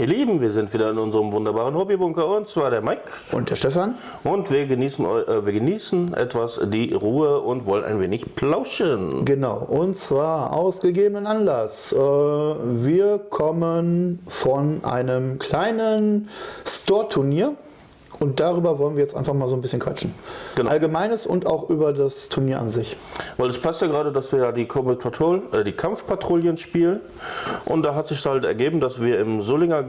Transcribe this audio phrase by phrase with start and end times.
[0.00, 3.02] Ihr Lieben, wir sind wieder in unserem wunderbaren Hobbybunker und zwar der Mike.
[3.32, 3.96] Und der Stefan.
[4.24, 9.26] Und wir genießen, äh, wir genießen etwas die Ruhe und wollen ein wenig plauschen.
[9.26, 11.92] Genau, und zwar aus gegebenen Anlass.
[11.92, 16.30] Äh, wir kommen von einem kleinen
[16.64, 17.56] Store-Turnier
[18.18, 20.14] und darüber wollen wir jetzt einfach mal so ein bisschen quatschen.
[20.56, 20.70] Genau.
[20.70, 22.96] Allgemeines und auch über das Turnier an sich.
[23.36, 27.00] Weil es passt ja gerade, dass wir ja die Combat Patrol, äh, die Kampfpatrouillen spielen.
[27.64, 29.84] Und da hat sich halt ergeben, dass wir im Solinger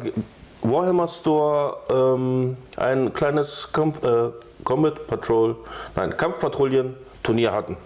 [0.62, 4.30] Warhammer Store ähm, ein kleines Kampf, äh,
[4.64, 5.56] Combat Patrol,
[5.95, 7.78] nein, Kampfpatrouillen Turnier hatten.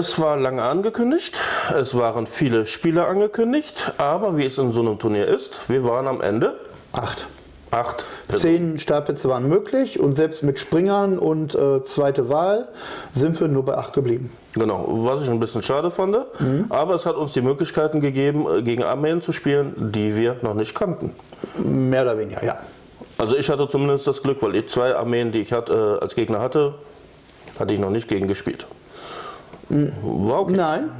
[0.00, 1.38] Es war lange angekündigt,
[1.78, 6.08] es waren viele Spieler angekündigt, aber wie es in so einem Turnier ist, wir waren
[6.08, 6.58] am Ende
[6.92, 7.26] Acht.
[7.70, 8.06] acht.
[8.34, 12.68] Zehn Startplätze waren möglich und selbst mit Springern und äh, zweite Wahl
[13.12, 14.32] sind wir nur bei acht geblieben.
[14.54, 16.16] Genau, was ich ein bisschen schade fand,
[16.70, 20.54] aber es hat uns die Möglichkeiten gegeben, äh, gegen Armeen zu spielen, die wir noch
[20.54, 21.14] nicht kannten.
[21.58, 22.58] Mehr oder weniger, ja.
[23.18, 26.14] Also ich hatte zumindest das Glück, weil die zwei Armeen, die ich hatte, äh, als
[26.14, 26.76] Gegner hatte,
[27.58, 28.66] hatte ich noch nicht gegen gespielt.
[29.70, 30.52] War okay.
[30.56, 30.90] Nein.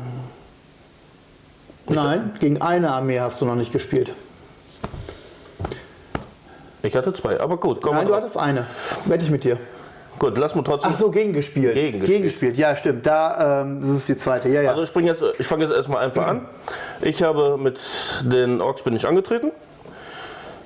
[1.89, 4.15] Nein, gegen eine Armee hast du noch nicht gespielt.
[6.83, 8.23] Ich hatte zwei, aber gut, komm Nein, mal du drauf.
[8.23, 8.65] hattest eine.
[9.07, 9.59] Wette ich mit dir.
[10.19, 10.93] Gut, lass mal trotzdem.
[10.95, 11.75] Ach so, gegengespielt.
[11.75, 12.07] Gegengespielt.
[12.07, 13.07] Gegengespielt, ja, stimmt.
[13.07, 14.71] Da, ähm, das ist die zweite, ja, ja.
[14.73, 16.47] Also ich, jetzt, ich fange jetzt erstmal einfach an.
[17.01, 17.81] Ich habe mit
[18.23, 19.51] den Orks bin ich angetreten.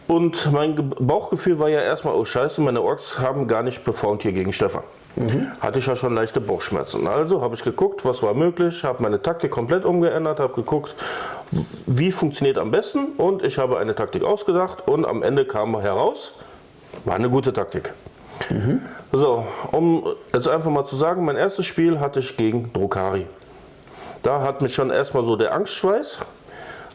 [0.07, 4.23] Und mein Ge- Bauchgefühl war ja erstmal, oh scheiße, meine Orks haben gar nicht performt
[4.23, 4.83] hier gegen Stefan.
[5.61, 7.07] Hatte ich ja schon leichte Bauchschmerzen.
[7.07, 10.97] Also habe ich geguckt, was war möglich, habe meine Taktik komplett umgeändert, habe geguckt,
[11.87, 16.33] wie funktioniert am besten und ich habe eine Taktik ausgedacht und am Ende kam heraus,
[17.05, 17.93] war eine gute Taktik.
[19.13, 23.27] So, um jetzt einfach mal zu sagen, mein erstes Spiel hatte ich gegen Drukari.
[24.25, 26.19] Da hat mich schon erstmal so der Angstschweiß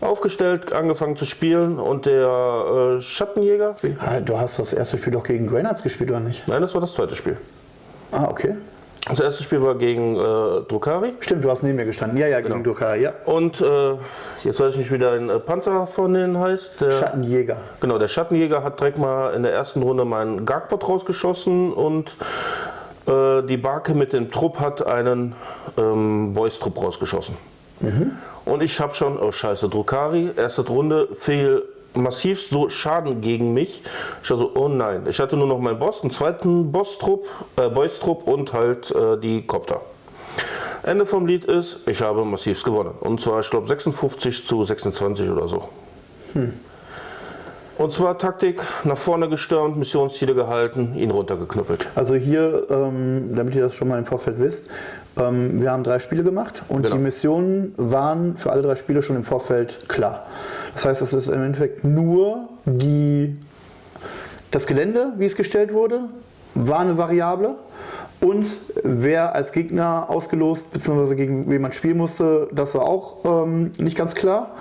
[0.01, 3.75] aufgestellt, angefangen zu spielen und der äh, Schattenjäger.
[3.81, 3.95] Wie?
[3.99, 6.47] Ah, Du hast das erste Spiel doch gegen Graynards gespielt, oder nicht?
[6.47, 7.37] Nein, das war das zweite Spiel.
[8.11, 8.55] Ah, okay.
[9.07, 10.19] Das erste Spiel war gegen äh,
[10.67, 11.13] Drukari.
[11.19, 12.17] Stimmt, du hast neben mir gestanden.
[12.17, 13.13] Ja, ja, gegen Dukai, ja.
[13.25, 13.93] Und äh,
[14.43, 16.81] jetzt weiß ich nicht, wie der ein äh, Panzer von denen heißt.
[16.81, 17.57] Der, Schattenjäger.
[17.79, 22.17] Genau, der Schattenjäger hat direkt mal in der ersten Runde meinen Garkbot rausgeschossen und
[23.07, 25.33] äh, die Barke mit dem Trupp hat einen
[25.77, 27.37] ähm, Boys-Trupp rausgeschossen.
[28.49, 33.83] Und ich habe schon, oh scheiße, Drukari, erste Runde, fehl massiv so Schaden gegen mich.
[34.23, 35.05] Ich war so, oh nein.
[35.07, 37.27] Ich hatte nur noch meinen Boss, einen zweiten Boss-Trupp,
[37.57, 39.81] äh, Boys-Trupp und halt äh, die Copter.
[40.81, 42.95] Ende vom Lied ist, ich habe massiv gewonnen.
[43.01, 45.69] Und zwar, ich glaube, 56 zu 26 oder so.
[47.79, 51.87] Und zwar Taktik, nach vorne gestürmt, Missionsziele gehalten, ihn runtergeknüppelt.
[51.95, 54.65] Also hier, ähm, damit ihr das schon mal im Vorfeld wisst,
[55.17, 56.95] ähm, wir haben drei Spiele gemacht und Genau.
[56.95, 60.25] die Missionen waren für alle drei Spiele schon im Vorfeld klar.
[60.73, 63.37] Das heißt, es ist im Endeffekt nur die,
[64.51, 66.01] das Gelände, wie es gestellt wurde,
[66.55, 67.55] war eine Variable
[68.21, 68.45] und
[68.83, 71.15] wer als Gegner ausgelost bzw.
[71.15, 74.51] gegen wen man spielen musste, das war auch ähm, nicht ganz klar.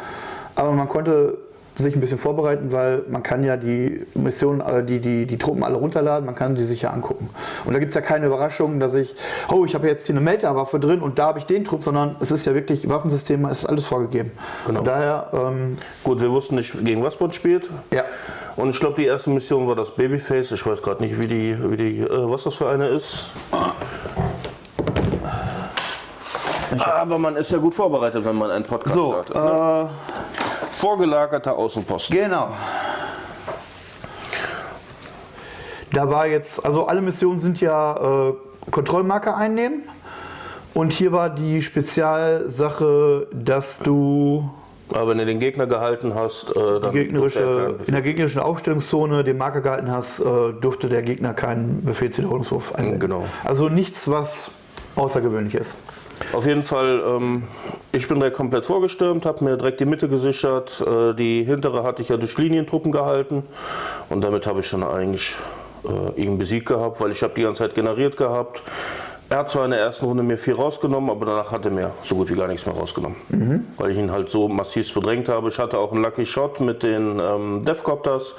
[0.54, 1.38] Aber man konnte
[1.78, 5.62] sich ein bisschen vorbereiten, weil man kann ja die Missionen, äh, die, die, die Truppen
[5.62, 7.30] alle runterladen, man kann die sich ja angucken.
[7.64, 9.14] Und da gibt es ja keine Überraschung, dass ich,
[9.50, 12.16] oh, ich habe jetzt hier eine Melterwaffe drin und da habe ich den Trupp, sondern
[12.20, 14.32] es ist ja wirklich, Waffensystem, es ist alles vorgegeben.
[14.66, 14.78] Genau.
[14.78, 17.70] Von daher, ähm, Gut, wir wussten nicht, gegen was man spielt.
[17.92, 18.04] ja,
[18.56, 20.52] Und ich glaube, die erste Mission war das Babyface.
[20.52, 23.28] Ich weiß gerade nicht, wie die, wie die, äh, was das für eine ist.
[26.78, 29.36] Aber man ist ja gut vorbereitet, wenn man einen Podcast so, startet.
[29.36, 29.88] Ne?
[29.90, 30.47] äh,
[30.78, 32.16] Vorgelagerter Außenposten.
[32.16, 32.50] Genau.
[35.92, 38.34] Da war jetzt, also alle Missionen sind ja äh,
[38.70, 39.82] Kontrollmarker einnehmen.
[40.74, 44.48] Und hier war die Spezialsache, dass du
[44.90, 47.40] Aber wenn du den Gegner gehalten hast, äh, dann gegnerische,
[47.80, 52.76] er in der gegnerischen Aufstellungszone den Marker gehalten hast, äh, durfte der Gegner keinen Befehlswiederholungswurf
[52.76, 53.00] einwenden.
[53.00, 53.24] Genau.
[53.42, 54.52] Also nichts, was
[54.94, 55.76] außergewöhnlich ist.
[56.32, 57.44] Auf jeden Fall, ähm,
[57.92, 60.80] ich bin direkt komplett vorgestürmt, habe mir direkt die Mitte gesichert.
[60.80, 63.44] Äh, die hintere hatte ich ja durch Linientruppen gehalten.
[64.08, 65.36] Und damit habe ich dann eigentlich
[65.84, 68.62] äh, ihn besiegt gehabt, weil ich habe die ganze Zeit generiert gehabt.
[69.30, 71.90] Er hat zwar in der ersten Runde mir viel rausgenommen, aber danach hat er mir
[72.02, 73.16] so gut wie gar nichts mehr rausgenommen.
[73.76, 75.50] Weil ich ihn halt so massiv bedrängt habe.
[75.50, 78.34] Ich hatte auch einen Lucky Shot mit den ähm, Deathcopters,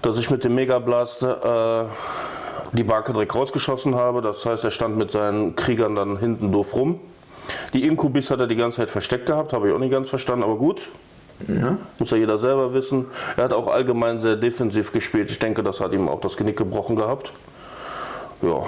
[0.00, 2.37] dass ich mit dem Mega Blaster äh,
[2.72, 4.22] die Barke direkt rausgeschossen habe.
[4.22, 7.00] Das heißt, er stand mit seinen Kriegern dann hinten doof rum.
[7.72, 10.44] Die Inkubis hat er die ganze Zeit versteckt gehabt, habe ich auch nicht ganz verstanden,
[10.44, 10.88] aber gut.
[11.98, 13.06] Muss ja jeder selber wissen.
[13.36, 15.30] Er hat auch allgemein sehr defensiv gespielt.
[15.30, 17.32] Ich denke, das hat ihm auch das Genick gebrochen gehabt.
[18.42, 18.62] Ja,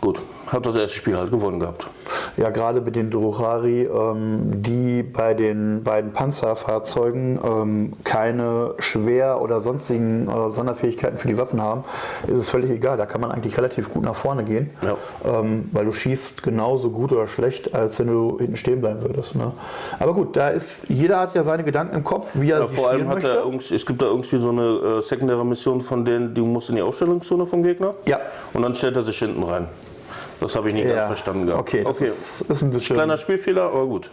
[0.00, 0.20] gut.
[0.46, 1.86] Hat das erste Spiel halt gewonnen gehabt.
[2.36, 9.60] Ja, gerade mit den Druchari, ähm, die bei den beiden Panzerfahrzeugen ähm, keine Schwer- oder
[9.60, 11.84] sonstigen äh, Sonderfähigkeiten für die Waffen haben,
[12.26, 12.96] ist es völlig egal.
[12.96, 14.96] Da kann man eigentlich relativ gut nach vorne gehen, Ja.
[15.40, 19.34] ähm, weil du schießt genauso gut oder schlecht, als wenn du hinten stehen bleiben würdest.
[19.34, 19.52] Ne?
[19.98, 22.90] Aber gut, da ist jeder hat ja seine Gedanken im Kopf, wie er Ja, vor
[22.90, 26.46] allem hat er es gibt da irgendwie so eine äh, sekundäre Mission von denen, du
[26.46, 27.94] musst in die Aufstellungszone vom Gegner.
[28.06, 28.18] Ja.
[28.52, 29.66] Und dann stellt er sich hinten rein.
[30.40, 30.94] Das habe ich nicht Ja.
[30.94, 31.60] ganz verstanden gehabt.
[31.60, 32.96] Okay, das Ist, ist ein bisschen.
[32.96, 34.10] Kleiner Spielfehler, aber gut.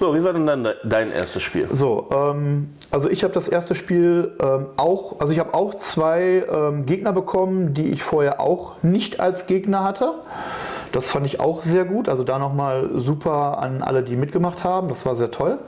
[0.00, 1.68] So, wie war denn dann de- dein erstes Spiel?
[1.70, 6.44] So, ähm, also ich habe das erste Spiel ähm, auch, also ich habe auch zwei
[6.52, 10.14] ähm, Gegner bekommen, die ich vorher auch nicht als Gegner hatte.
[10.90, 12.08] Das fand ich auch sehr gut.
[12.08, 14.88] Also da nochmal super an alle, die mitgemacht haben.
[14.88, 15.58] Das war sehr toll.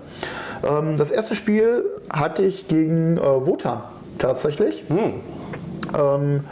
[0.69, 3.83] Ähm, das erste Spiel hatte ich gegen äh, Wotan
[4.19, 4.85] tatsächlich.
[5.97, 6.45] Ähm,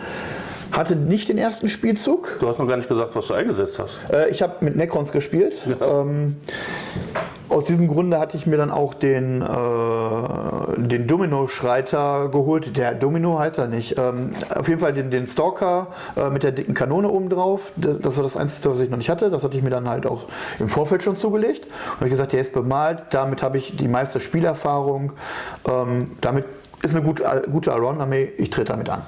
[0.76, 2.36] hatte nicht den ersten Spielzug.
[2.40, 4.00] Du hast noch gar nicht gesagt, was du eingesetzt hast.
[4.12, 5.56] Äh, ich habe mit Necrons gespielt.
[5.80, 6.36] Ähm,
[7.48, 9.46] aus diesem Grunde hatte ich mir dann auch den, äh,
[10.76, 12.76] den Domino-Schreiter geholt.
[12.76, 13.96] Der Domino heißt er nicht.
[13.96, 17.72] Ähm, auf jeden Fall den, den Stalker äh, mit der dicken Kanone oben drauf.
[17.76, 19.30] Das war das Einzige, was ich noch nicht hatte.
[19.30, 20.26] Das hatte ich mir dann halt auch
[20.58, 21.66] im Vorfeld schon zugelegt.
[21.66, 23.04] Und habe gesagt, der ist bemalt.
[23.10, 25.12] Damit habe ich die meiste Spielerfahrung.
[25.68, 26.46] Ähm, damit
[26.84, 28.32] ist eine gute, gute Around-Armee.
[28.38, 29.02] Ich trete damit an.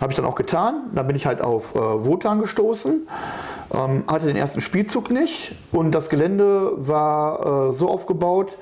[0.00, 0.90] Habe ich dann auch getan.
[0.92, 3.06] Dann bin ich halt auf äh, Wotan gestoßen.
[3.74, 5.54] Ähm, hatte den ersten Spielzug nicht.
[5.70, 8.56] Und das Gelände war äh, so aufgebaut,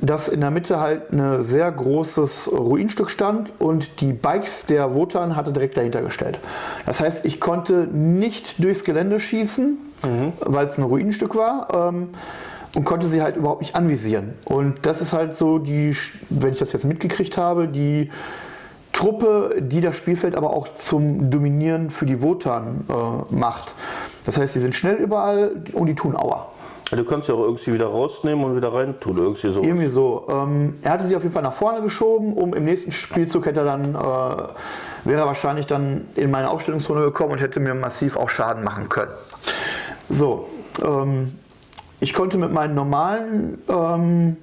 [0.00, 5.36] dass in der Mitte halt ein sehr großes Ruinstück stand und die Bikes der Wotan
[5.36, 6.40] hatte direkt dahinter gestellt.
[6.86, 9.78] Das heißt, ich konnte nicht durchs Gelände schießen,
[10.40, 11.68] weil es ein Ruinenstück war.
[11.72, 12.08] Ähm,
[12.74, 14.34] und konnte sie halt überhaupt nicht anvisieren.
[14.44, 15.96] Und das ist halt so die,
[16.30, 18.10] wenn ich das jetzt mitgekriegt habe, die
[18.92, 23.74] Truppe, die das Spielfeld aber auch zum Dominieren für die Wotan äh, macht.
[24.24, 26.48] Das heißt, die sind schnell überall und die tun Aua.
[26.90, 29.16] Ja, du kannst ja auch irgendwie wieder rausnehmen und wieder rein tun.
[29.16, 29.62] Irgendwie so.
[29.62, 30.26] Irgendwie so.
[30.28, 33.60] Ähm, er hatte sie auf jeden Fall nach vorne geschoben, um im nächsten Spielzug hätte
[33.60, 38.18] er dann, äh, wäre er wahrscheinlich dann in meine Aufstellungszone gekommen und hätte mir massiv
[38.18, 39.12] auch Schaden machen können.
[40.10, 40.48] So,
[40.84, 41.32] ähm,
[42.02, 44.36] ich konnte mit meinen normalen ähm,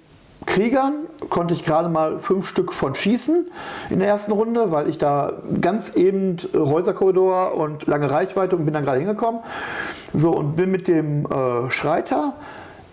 [0.45, 0.93] Kriegern,
[1.29, 3.47] konnte ich gerade mal fünf Stück von schießen
[3.89, 8.73] in der ersten Runde, weil ich da ganz eben Häuserkorridor und lange Reichweite und bin
[8.73, 9.41] dann gerade hingekommen.
[10.13, 12.33] So, und bin mit dem äh, Schreiter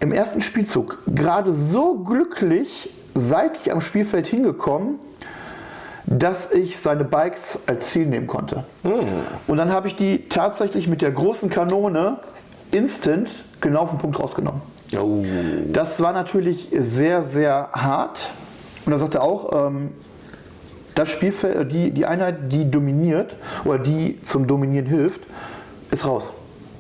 [0.01, 4.99] im ersten Spielzug gerade so glücklich seitlich am Spielfeld hingekommen,
[6.07, 8.65] dass ich seine Bikes als Ziel nehmen konnte.
[9.47, 12.19] Und dann habe ich die tatsächlich mit der großen Kanone
[12.73, 14.61] instant genau auf den Punkt rausgenommen.
[14.99, 15.25] Oh.
[15.73, 18.31] Das war natürlich sehr, sehr hart.
[18.85, 19.91] Und da sagt er auch, ähm,
[20.95, 25.21] das Spielfeld, äh, die, die Einheit, die dominiert oder die zum Dominieren hilft,
[25.91, 26.33] ist raus.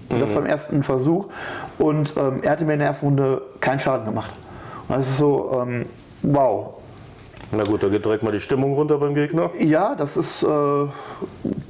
[0.08, 1.26] Und das beim ersten Versuch.
[1.78, 4.30] Und ähm, er hatte mir in der ersten Runde keinen Schaden gemacht.
[4.88, 5.86] Und das ist so, ähm,
[6.22, 6.74] wow.
[7.52, 9.50] Na gut, da geht direkt mal die Stimmung runter beim Gegner.
[9.58, 10.86] Ja, das ist äh,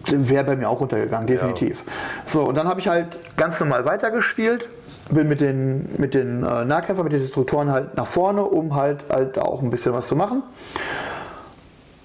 [0.06, 1.84] wäre bei mir auch runtergegangen, definitiv.
[2.24, 4.68] So, und dann habe ich halt ganz normal weitergespielt,
[5.10, 9.04] bin mit den, mit den äh, Nahkämpfern, mit den Destruktoren halt nach vorne, um halt,
[9.10, 10.42] halt auch ein bisschen was zu machen.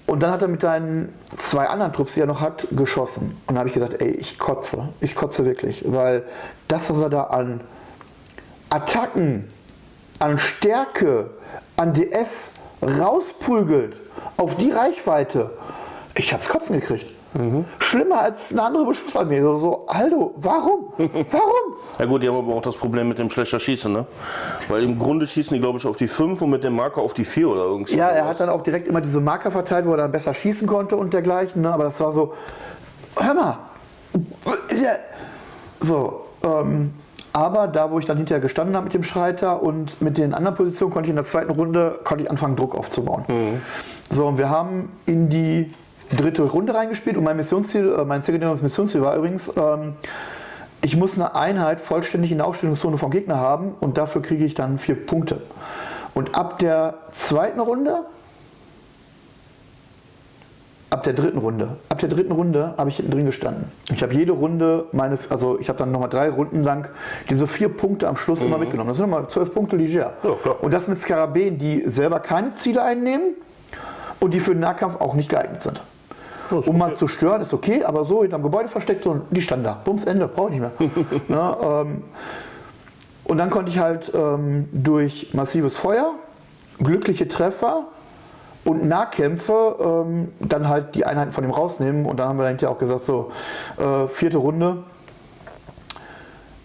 [0.06, 3.36] Und dann hat er mit seinen zwei anderen Trupps, die er noch hat, geschossen.
[3.46, 4.88] Und da habe ich gesagt, ey, ich kotze.
[5.00, 5.84] Ich kotze wirklich.
[5.86, 6.24] Weil
[6.68, 7.60] das, was er da an
[8.68, 9.48] Attacken,
[10.18, 11.30] an Stärke,
[11.76, 12.50] an DS
[12.82, 14.00] rausprügelt,
[14.36, 15.52] auf die Reichweite,
[16.14, 17.06] ich hab's kotzen gekriegt.
[17.78, 19.40] Schlimmer als eine andere Beschussarmee.
[19.40, 20.92] So, so, Aldo, warum?
[20.98, 21.76] Warum?
[21.98, 24.04] Ja gut, die haben aber auch das Problem mit dem schlechter Schießen, ne?
[24.68, 27.14] Weil im Grunde schießen die, glaube ich, auf die 5 und mit dem Marker auf
[27.14, 29.92] die 4 oder irgendwie Ja, er hat dann auch direkt immer diese Marker verteilt, wo
[29.92, 31.62] er dann besser schießen konnte und dergleichen.
[31.62, 31.72] Ne?
[31.72, 32.34] Aber das war so,
[33.18, 33.58] hör mal.
[35.80, 36.92] So, ähm,
[37.32, 40.56] aber da, wo ich dann hinterher gestanden habe mit dem Schreiter und mit den anderen
[40.56, 43.24] Positionen, konnte ich in der zweiten Runde konnte ich anfangen, Druck aufzubauen.
[44.10, 45.72] So, und wir haben in die
[46.16, 49.94] dritte Runde reingespielt und mein Missionsziel, äh, mein sekundäres Missionsziel war übrigens, ähm,
[50.82, 54.54] ich muss eine Einheit vollständig in der Aufstellungszone vom Gegner haben und dafür kriege ich
[54.54, 55.40] dann vier Punkte.
[56.14, 58.04] Und ab der zweiten Runde,
[60.92, 63.64] ab der dritten Runde, ab der dritten Runde habe ich hinten drin gestanden.
[63.92, 66.88] Ich habe jede Runde meine, also ich habe dann nochmal drei Runden lang
[67.30, 68.88] diese vier Punkte am Schluss immer mitgenommen.
[68.88, 70.12] Das sind nochmal zwölf Punkte leger.
[70.22, 70.50] Ja.
[70.60, 73.34] Und das mit Skarabäen, die selber keine Ziele einnehmen
[74.20, 75.80] und die für den Nahkampf auch nicht geeignet sind.
[76.50, 76.96] Ist Um mal okay.
[76.96, 79.80] zu stören, ist okay, aber so hinterm Gebäude versteckt, so, die standen da.
[79.82, 80.90] Bums, Ende, brauche ich nicht mehr.
[81.28, 82.02] Na, ähm,
[83.24, 86.12] und dann konnte ich halt ähm, durch massives Feuer
[86.82, 87.84] glückliche Treffer
[88.64, 92.06] und Nahkämpfe ähm, dann halt die Einheiten von ihm rausnehmen.
[92.06, 93.32] Und dann haben wir hinterher auch gesagt, so,
[93.78, 94.78] äh, vierte Runde,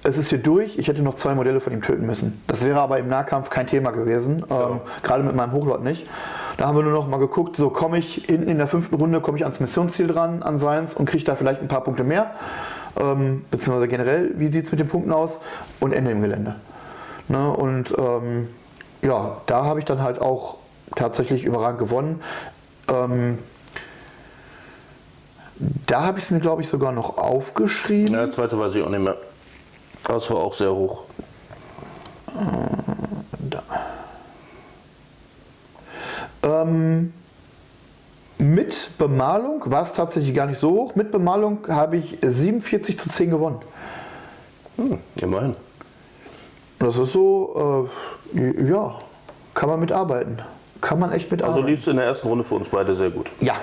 [0.03, 2.41] es ist hier durch, ich hätte noch zwei Modelle von ihm töten müssen.
[2.47, 6.07] Das wäre aber im Nahkampf kein Thema gewesen, ähm, gerade mit meinem Hochlord nicht.
[6.55, 9.19] Da haben wir nur noch mal geguckt, so komme ich hinten in der fünften Runde,
[9.19, 12.31] komme ich ans Missionsziel dran, an seins und kriege da vielleicht ein paar Punkte mehr.
[12.99, 15.39] Ähm, beziehungsweise generell, wie sieht es mit den Punkten aus?
[15.79, 16.55] Und Ende im Gelände.
[17.27, 17.51] Ne?
[17.51, 18.47] Und ähm,
[19.01, 20.57] ja, da habe ich dann halt auch
[20.95, 22.21] tatsächlich überragend gewonnen.
[22.89, 23.39] Ähm,
[25.85, 28.13] da habe ich es mir, glaube ich, sogar noch aufgeschrieben.
[28.13, 29.17] Ja, der zweite weiß ich auch nicht mehr.
[30.03, 31.03] Das war auch sehr hoch.
[33.31, 33.63] Da.
[36.43, 37.13] Ähm,
[38.37, 40.95] mit Bemalung war es tatsächlich gar nicht so hoch.
[40.95, 43.59] Mit Bemalung habe ich 47 zu 10 gewonnen.
[44.75, 45.55] Hm, immerhin.
[46.77, 47.89] Das ist so,
[48.35, 48.99] äh, ja,
[49.55, 50.39] kann man mitarbeiten.
[50.81, 51.57] Kann man echt mitarbeiten.
[51.57, 53.31] Also lief es in der ersten Runde für uns beide sehr gut.
[53.39, 53.55] Ja,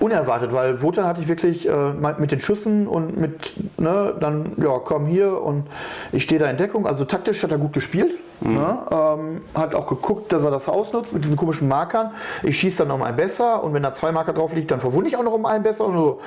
[0.00, 4.78] unerwartet, weil Wotan hatte ich wirklich äh, mit den Schüssen und mit, ne, dann, ja,
[4.82, 5.66] komm hier und
[6.12, 6.86] ich stehe da in Deckung.
[6.86, 8.18] Also taktisch hat er gut gespielt.
[8.40, 8.54] Mhm.
[8.54, 12.12] Ne, ähm, hat auch geguckt, dass er das ausnutzt mit diesen komischen Markern.
[12.42, 15.08] Ich schieße dann um einen besser und wenn da zwei Marker drauf liegt, dann verwunde
[15.08, 15.84] ich auch noch um einen besser.
[15.84, 16.20] Und so.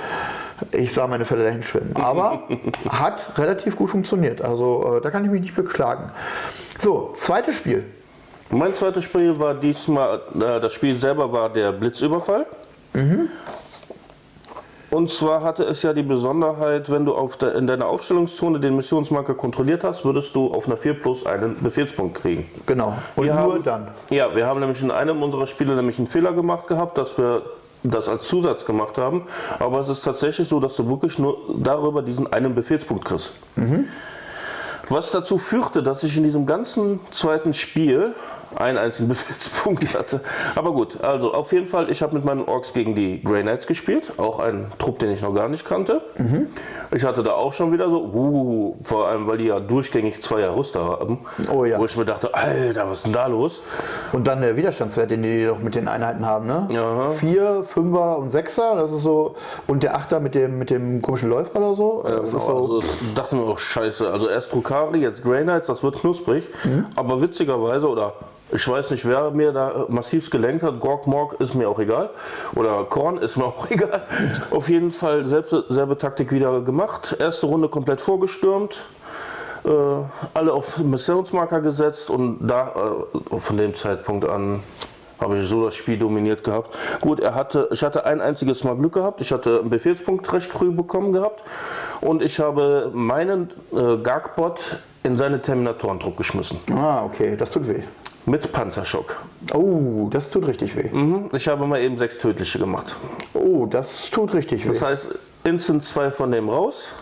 [0.72, 1.94] Ich sah meine Fälle dahin schwimmen.
[2.00, 2.44] Aber
[2.88, 4.44] hat relativ gut funktioniert.
[4.44, 6.12] Also äh, da kann ich mich nicht beklagen.
[6.78, 7.84] So, zweites Spiel.
[8.50, 12.46] Mein zweites Spiel war diesmal, äh, das Spiel selber war der Blitzüberfall.
[14.94, 19.34] Und zwar hatte es ja die Besonderheit, wenn du der, in deiner Aufstellungszone den Missionsmarker
[19.34, 22.48] kontrolliert hast, würdest du auf einer 4 plus einen Befehlspunkt kriegen.
[22.68, 22.94] Genau.
[23.16, 23.88] Und Wir nur haben, dann.
[24.12, 27.42] Ja, wir haben nämlich in einem unserer Spiele nämlich einen Fehler gemacht gehabt, dass wir
[27.82, 29.24] das als Zusatz gemacht haben.
[29.58, 33.32] Aber es ist tatsächlich so, dass du wirklich nur darüber diesen einen Befehlspunkt kriegst.
[34.90, 38.14] Was dazu führte, dass ich in diesem ganzen zweiten Spiel
[38.58, 40.22] einen einzigen Befehlspunkt hatte.
[40.56, 43.68] Aber gut, also auf jeden Fall, ich habe mit meinen Orks gegen die Grey Knights
[43.68, 44.12] gespielt.
[44.18, 46.02] Auch ein Trupp, den ich noch gar nicht kannte.
[46.94, 50.48] Ich hatte da auch schon wieder so, uh, vor allem, weil die ja durchgängig zwei
[50.48, 51.20] Rüster haben.
[51.52, 51.80] Oh ja.
[51.80, 53.64] Wo ich mir dachte, Alter, was ist denn da los?
[54.12, 56.68] Und dann der Widerstandswert, den die doch mit den Einheiten haben, ne?
[56.72, 57.10] Ja.
[57.12, 59.36] Vier, Fünfer und Sechser, das ist so.
[59.68, 62.04] Und der Achter mit dem, mit dem komischen Läufer oder so.
[62.06, 62.76] das ist Genau, so.
[62.76, 66.50] also ich dachte mir auch, scheiße, also erst Drukari, jetzt Grey Knights, das wird knusprig.
[66.64, 66.86] Mhm.
[66.96, 68.14] Aber witzigerweise, oder
[68.54, 72.10] ich weiß nicht, wer mir da massiv gelenkt hat, Gorg Morg ist mir auch egal.
[72.56, 74.04] Oder Korn ist mir auch egal.
[74.52, 77.16] Auf jeden Fall selbst, selbe Taktik wieder gemacht.
[77.20, 78.84] Erste Runde komplett vorgestürmt.
[79.66, 79.70] Äh,
[80.34, 84.62] alle auf Missionsmarker gesetzt und da äh, von dem Zeitpunkt an
[85.20, 86.76] habe ich so das Spiel dominiert gehabt.
[87.00, 89.22] Gut, er hatte, ich hatte ein einziges Mal Glück gehabt.
[89.22, 91.44] Ich hatte einen Befehlspunkt recht früh bekommen gehabt
[92.02, 96.60] und ich habe meinen äh, Gargbot in seine Terminatorentrupp geschmissen.
[96.72, 97.84] Ah, okay, das tut weh.
[98.26, 99.22] Mit Panzerschock.
[99.54, 100.90] Oh, das tut richtig weh.
[100.90, 101.30] Mhm.
[101.34, 102.96] Ich habe mal eben sechs tödliche gemacht.
[103.34, 104.70] Oh, das tut richtig weh.
[104.70, 105.10] Das heißt,
[105.44, 106.94] instant zwei von dem raus.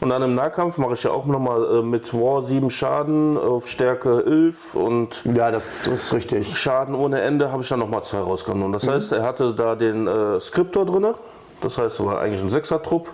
[0.00, 3.68] Und dann im Nahkampf mache ich ja auch nochmal äh, mit War 7 Schaden auf
[3.68, 6.56] Stärke 11 und ja, das ist richtig.
[6.56, 8.72] Schaden ohne Ende habe ich dann nochmal zwei rausgenommen.
[8.72, 11.14] Das heißt, er hatte da den äh, Skriptor drin.
[11.60, 13.08] Das heißt, es war eigentlich ein Sechser-Trupp.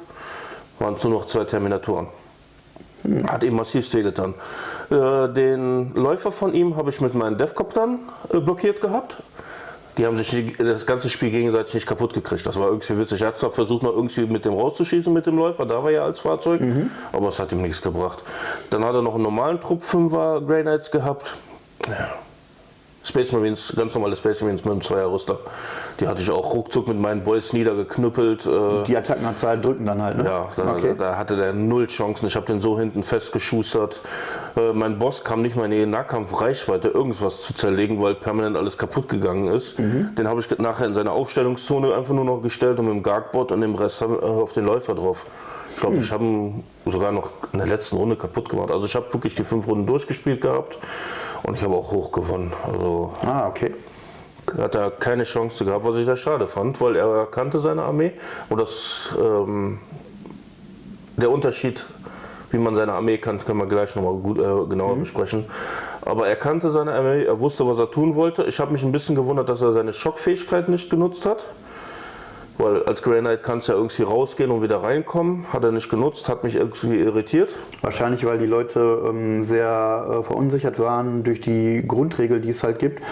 [0.78, 2.08] Waren nur noch zwei Terminatoren.
[3.26, 4.34] Hat ihm massiv wehgetan.
[4.90, 7.98] Äh, den Läufer von ihm habe ich mit meinen Devcoptern
[8.32, 9.18] äh, blockiert gehabt.
[9.96, 12.44] Die haben sich das ganze Spiel gegenseitig nicht kaputt gekriegt.
[12.46, 13.22] Das war irgendwie witzig.
[13.22, 16.02] Er hat zwar versucht, noch irgendwie mit dem rauszuschießen, mit dem Läufer, da war er
[16.02, 16.60] als Fahrzeug,
[17.12, 18.24] aber es hat ihm nichts gebracht.
[18.70, 21.36] Dann hat er noch einen normalen Trupp 5er Grey Knights gehabt.
[21.86, 22.08] Ja.
[23.04, 25.38] Space Marines, ganz normale Space Marines mit einem Zweierrüster.
[26.00, 28.46] Die hatte ich auch ruckzuck mit meinen Boys niedergeknüppelt.
[28.46, 30.24] Äh, Die Attackenanzahl drücken dann halt, ne?
[30.24, 30.94] ja, da, okay.
[30.96, 32.26] da hatte der null Chancen.
[32.26, 34.00] Ich habe den so hinten festgeschustert.
[34.56, 38.78] Äh, mein Boss kam nicht mal in die Nahkampfreichweite, irgendwas zu zerlegen, weil permanent alles
[38.78, 39.78] kaputt gegangen ist.
[39.78, 40.14] Mhm.
[40.16, 43.52] Den habe ich nachher in seine Aufstellungszone einfach nur noch gestellt und mit dem Gargbot
[43.52, 45.26] und dem Rest äh, auf den Läufer drauf.
[45.74, 48.70] Ich glaube, ich habe ihn sogar noch in der letzten Runde kaputt gemacht.
[48.70, 50.78] Also ich habe wirklich die fünf Runden durchgespielt gehabt
[51.42, 52.52] und ich habe auch hoch gewonnen.
[52.64, 53.74] Also Ah, okay.
[54.56, 58.12] hat er keine Chance gehabt, was ich sehr schade fand, weil er kannte seine Armee
[58.48, 59.78] und das ähm,
[61.16, 61.84] der Unterschied,
[62.50, 65.44] wie man seine Armee kannt, können wir gleich nochmal gut, äh, genauer besprechen.
[66.02, 68.44] Aber er kannte seine Armee, er wusste, was er tun wollte.
[68.44, 71.46] Ich habe mich ein bisschen gewundert, dass er seine Schockfähigkeit nicht genutzt hat.
[72.56, 75.46] Weil als Grey Knight kannst du ja irgendwie rausgehen und wieder reinkommen.
[75.52, 77.54] Hat er nicht genutzt, hat mich irgendwie irritiert.
[77.80, 82.78] Wahrscheinlich, weil die Leute ähm, sehr äh, verunsichert waren durch die Grundregel, die es halt
[82.78, 83.02] gibt.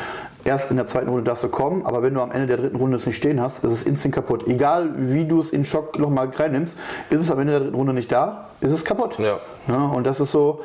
[0.45, 2.77] Erst in der zweiten Runde darfst du kommen, aber wenn du am Ende der dritten
[2.77, 4.47] Runde es nicht stehen hast, ist es instant kaputt.
[4.47, 6.77] Egal wie du es in Schock nochmal reinnimmst,
[7.11, 9.19] ist es am Ende der dritten Runde nicht da, ist es kaputt.
[9.19, 9.39] Ja.
[9.69, 10.61] Ja, und das ist so,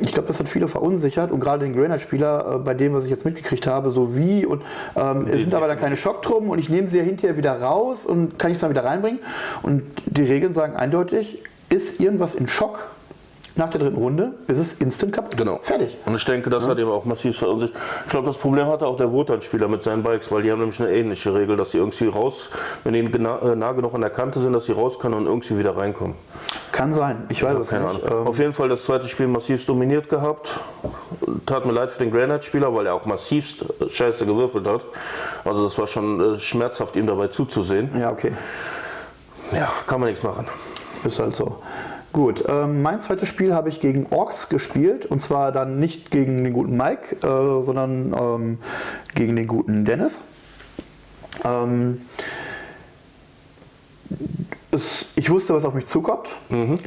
[0.00, 3.10] ich glaube, das hat viele verunsichert und gerade den Granite-Spieler, äh, bei dem, was ich
[3.10, 4.62] jetzt mitgekriegt habe, so wie und
[4.96, 8.06] ähm, es sind aber dann keine Schocktruppen und ich nehme sie ja hinterher wieder raus
[8.06, 9.20] und kann ich es dann wieder reinbringen.
[9.62, 12.88] Und die Regeln sagen eindeutig, ist irgendwas in Schock
[13.58, 15.36] nach der dritten Runde, ist es instant kaputt.
[15.36, 15.60] Genau.
[15.62, 15.96] Fertig.
[16.06, 17.76] Und ich denke, das hat eben auch massiv verunsichert.
[18.04, 20.80] Ich glaube, das Problem hatte auch der Wotan-Spieler mit seinen Bikes, weil die haben nämlich
[20.80, 22.50] eine ähnliche Regel, dass die irgendwie raus,
[22.84, 25.58] wenn die äh, nah genug an der Kante sind, dass sie raus können und irgendwie
[25.58, 26.16] wieder reinkommen.
[26.72, 27.82] Kann sein, ich weiß es nicht.
[27.82, 30.60] Ähm, Auf jeden Fall das zweite Spiel massiv dominiert gehabt.
[31.46, 34.84] Tat mir leid für den Granite-Spieler, weil er auch massivst äh, scheiße gewürfelt hat.
[35.44, 37.90] Also das war schon äh, schmerzhaft, ihm dabei zuzusehen.
[37.98, 38.32] ja, okay.
[39.52, 40.46] Ja, kann man nichts machen.
[41.04, 41.56] Ist halt so.
[42.12, 46.42] Gut, ähm, mein zweites Spiel habe ich gegen Orks gespielt und zwar dann nicht gegen
[46.42, 48.58] den guten Mike, äh, sondern ähm,
[49.14, 50.20] gegen den guten Dennis.
[51.44, 52.00] Ähm,
[54.70, 56.30] es, ich wusste, was auf mich zukommt.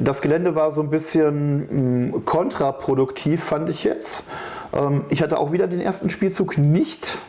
[0.00, 4.24] Das Gelände war so ein bisschen mh, kontraproduktiv, fand ich jetzt.
[4.72, 7.20] Ähm, ich hatte auch wieder den ersten Spielzug nicht,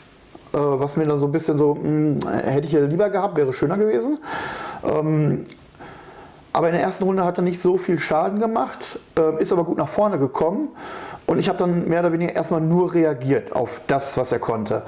[0.53, 3.53] äh, was mir dann so ein bisschen so, mh, hätte ich ja lieber gehabt, wäre
[3.53, 4.19] schöner gewesen.
[4.83, 5.43] Ähm,
[6.53, 9.63] aber in der ersten Runde hat er nicht so viel Schaden gemacht, äh, ist aber
[9.63, 10.69] gut nach vorne gekommen.
[11.25, 14.83] Und ich habe dann mehr oder weniger erstmal nur reagiert auf das, was er konnte.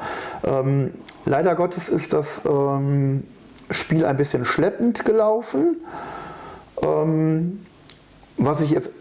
[0.45, 0.93] Ähm,
[1.25, 3.23] leider Gottes ist das ähm,
[3.71, 5.77] Spiel ein bisschen schleppend gelaufen.
[6.81, 7.65] Ähm,
[8.37, 8.91] was ich jetzt,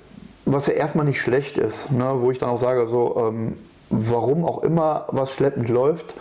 [0.47, 3.59] was ja erstmal nicht schlecht ist, ne, wo ich dann auch sage, so, ähm,
[3.91, 6.15] warum auch immer was schleppend läuft,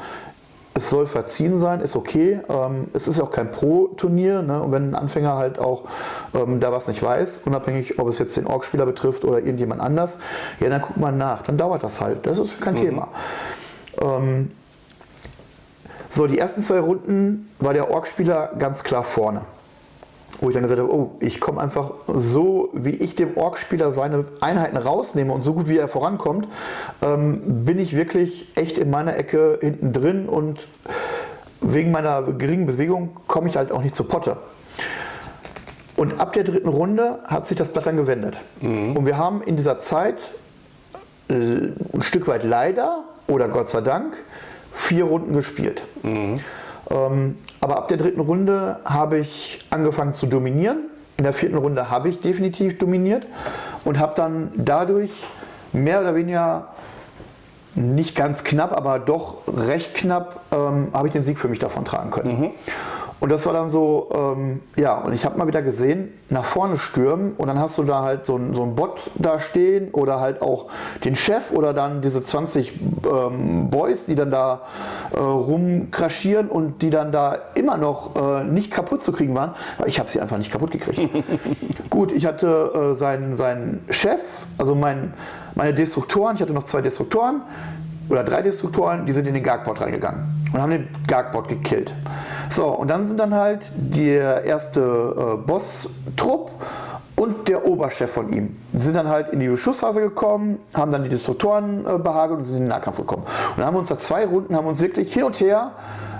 [0.75, 2.39] es soll verziehen sein, ist okay.
[2.49, 4.41] Ähm, es ist auch kein Pro-Turnier.
[4.41, 4.61] Ne?
[4.61, 5.83] Und wenn ein Anfänger halt auch
[6.33, 10.17] ähm, da was nicht weiß, unabhängig, ob es jetzt den Org-Spieler betrifft oder irgendjemand anders,
[10.59, 11.43] ja, dann guckt man nach.
[11.43, 12.25] Dann dauert das halt.
[12.25, 13.09] Das ist kein Thema.
[14.01, 14.51] Ähm,
[16.09, 19.45] so, die ersten zwei Runden war der Org-Spieler ganz klar vorne.
[20.43, 24.25] Wo ich dann gesagt habe, oh, ich komme einfach so, wie ich dem Org-Spieler seine
[24.41, 26.49] Einheiten rausnehme und so gut wie er vorankommt,
[27.01, 30.67] ähm, bin ich wirklich echt in meiner Ecke hinten drin und
[31.61, 34.35] wegen meiner geringen Bewegung komme ich halt auch nicht zur Potte.
[35.95, 38.35] Und ab der dritten Runde hat sich das Blatt dann gewendet.
[38.95, 40.31] Und wir haben in dieser Zeit
[41.29, 44.17] äh, ein Stück weit leider oder Gott sei Dank
[44.73, 45.85] vier Runden gespielt.
[46.89, 50.89] Ähm, aber ab der dritten Runde habe ich angefangen zu dominieren.
[51.15, 53.25] In der vierten Runde habe ich definitiv dominiert
[53.85, 55.11] und habe dann dadurch
[55.71, 56.67] mehr oder weniger
[57.75, 61.85] nicht ganz knapp, aber doch recht knapp, ähm, habe ich den Sieg für mich davon
[61.85, 62.51] tragen können.
[63.23, 66.77] Und das war dann so, ähm, ja, und ich habe mal wieder gesehen, nach vorne
[66.77, 70.19] stürmen und dann hast du da halt so, ein- so einen Bot da stehen oder
[70.19, 70.65] halt auch
[71.05, 72.73] den Chef oder dann diese 20
[73.09, 74.63] ähm, Boys, die dann da
[75.15, 79.87] äh, rumkraschieren und die dann da immer noch äh, nicht kaputt zu kriegen waren, weil
[79.87, 80.99] ich habe sie einfach nicht kaputt gekriegt.
[81.89, 84.19] Gut, ich hatte äh, seinen, seinen Chef,
[84.57, 85.13] also mein,
[85.55, 87.41] meine Destruktoren, ich hatte noch zwei Destruktoren
[88.09, 91.93] oder drei Destruktoren, die sind in den Gargbot reingegangen und haben den Gargbot gekillt.
[92.53, 96.51] So, und dann sind dann halt der erste äh, Boss-Trupp
[97.15, 101.03] und der Oberchef von ihm Die sind dann halt in die Beschussphase gekommen, haben dann
[101.03, 103.23] die Destruktoren äh, behagelt und sind in den Nahkampf gekommen.
[103.23, 105.71] Und dann haben wir uns da zwei Runden, haben uns wirklich hin und her,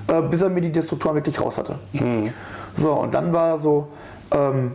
[0.07, 1.75] äh, bis er mir die Destruktoren wirklich raus hatte.
[2.75, 3.89] So, und dann war so,
[4.31, 4.71] ähm,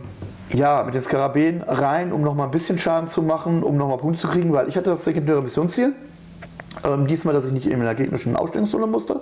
[0.53, 4.21] ja, mit den Skarabäen rein, um nochmal ein bisschen Schaden zu machen, um nochmal Punkte
[4.21, 5.93] zu kriegen, weil ich hatte das sekundäre Missionsziel.
[6.83, 9.21] Ähm, diesmal, dass ich nicht in der gegnerischen Ausstellungszone musste,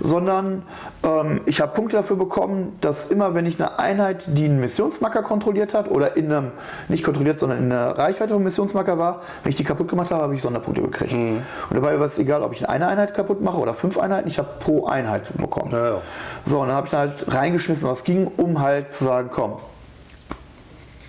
[0.00, 0.62] sondern
[1.04, 5.22] ähm, ich habe Punkte dafür bekommen, dass immer, wenn ich eine Einheit, die einen Missionsmarker
[5.22, 6.50] kontrolliert hat oder in einem,
[6.88, 10.24] nicht kontrolliert, sondern in der Reichweite vom Missionsmarker war, wenn ich die kaputt gemacht habe,
[10.24, 11.12] habe ich Sonderpunkte gekriegt.
[11.14, 14.38] Und dabei war es egal, ob ich eine Einheit kaputt mache oder fünf Einheiten, ich
[14.38, 15.70] habe pro Einheit bekommen.
[15.70, 16.00] Ja, ja.
[16.44, 19.54] So, und dann habe ich dann halt reingeschmissen, was ging, um halt zu sagen, komm,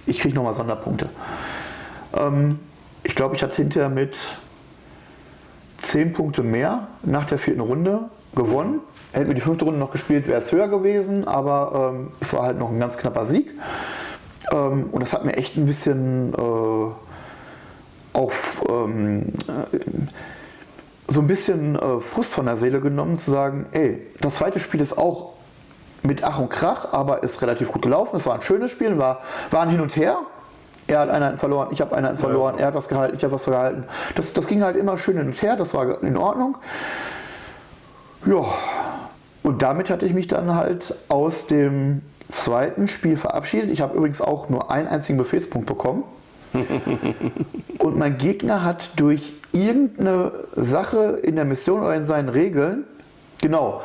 [0.05, 1.09] ich kriege nochmal Sonderpunkte.
[2.15, 2.59] Ähm,
[3.03, 4.15] ich glaube, ich hatte hinterher mit
[5.83, 8.79] 10 Punkte mehr nach der vierten Runde gewonnen.
[9.11, 12.43] Hätten wir die fünfte Runde noch gespielt, wäre es höher gewesen, aber ähm, es war
[12.43, 13.51] halt noch ein ganz knapper Sieg.
[14.51, 16.91] Ähm, und das hat mir echt ein bisschen äh,
[18.13, 18.31] auch
[18.69, 19.33] ähm,
[19.71, 19.77] äh,
[21.07, 24.81] so ein bisschen äh, Frust von der Seele genommen, zu sagen, ey, das zweite Spiel
[24.81, 25.33] ist auch
[26.01, 28.15] mit Ach und Krach, aber ist relativ gut gelaufen.
[28.15, 30.19] Es war ein schönes Spiel, war, war ein Hin und Her.
[30.87, 33.45] Er hat Einheiten verloren, ich habe Einheiten verloren, er hat was gehalten, ich habe was
[33.45, 33.85] gehalten.
[34.15, 36.57] Das, das ging halt immer schön hin und her, das war in Ordnung.
[38.25, 38.45] Ja,
[39.43, 43.69] und damit hatte ich mich dann halt aus dem zweiten Spiel verabschiedet.
[43.69, 46.03] Ich habe übrigens auch nur einen einzigen Befehlspunkt bekommen.
[47.79, 52.85] und mein Gegner hat durch irgendeine Sache in der Mission oder in seinen Regeln,
[53.41, 53.81] genau,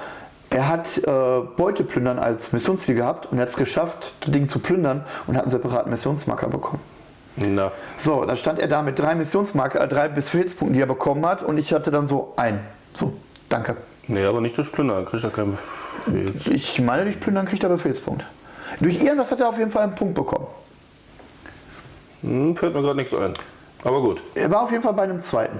[0.50, 4.48] er hat äh, Beute plündern als Missionsziel gehabt und er hat es geschafft, das Ding
[4.48, 6.82] zu plündern und hat einen separaten Missionsmarker bekommen.
[7.36, 11.24] Na, So, dann stand er da mit drei Missionsmarker, äh, drei Befehlspunkten, die er bekommen
[11.26, 12.60] hat und ich hatte dann so ein.
[12.94, 13.12] So,
[13.48, 13.76] danke.
[14.08, 15.56] nee, aber nicht durch Plündern, kriegt er keinen
[16.06, 16.54] Befehl.
[16.54, 18.24] Ich meine, durch Plündern kriegt er Befehlspunkt.
[18.80, 20.46] Durch irgendwas hat er auf jeden Fall einen Punkt bekommen.
[22.22, 23.34] Hm, fällt mir gerade nichts ein.
[23.84, 24.22] Aber gut.
[24.34, 25.58] Er war auf jeden Fall bei einem zweiten.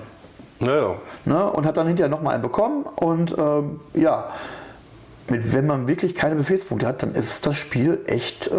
[0.61, 2.85] Naja, Ne, und hat dann hinterher nochmal einen bekommen.
[2.97, 4.27] Und ähm, ja,
[5.31, 8.51] mit, wenn man wirklich keine Befehlspunkte hat, dann ist das Spiel echt äh,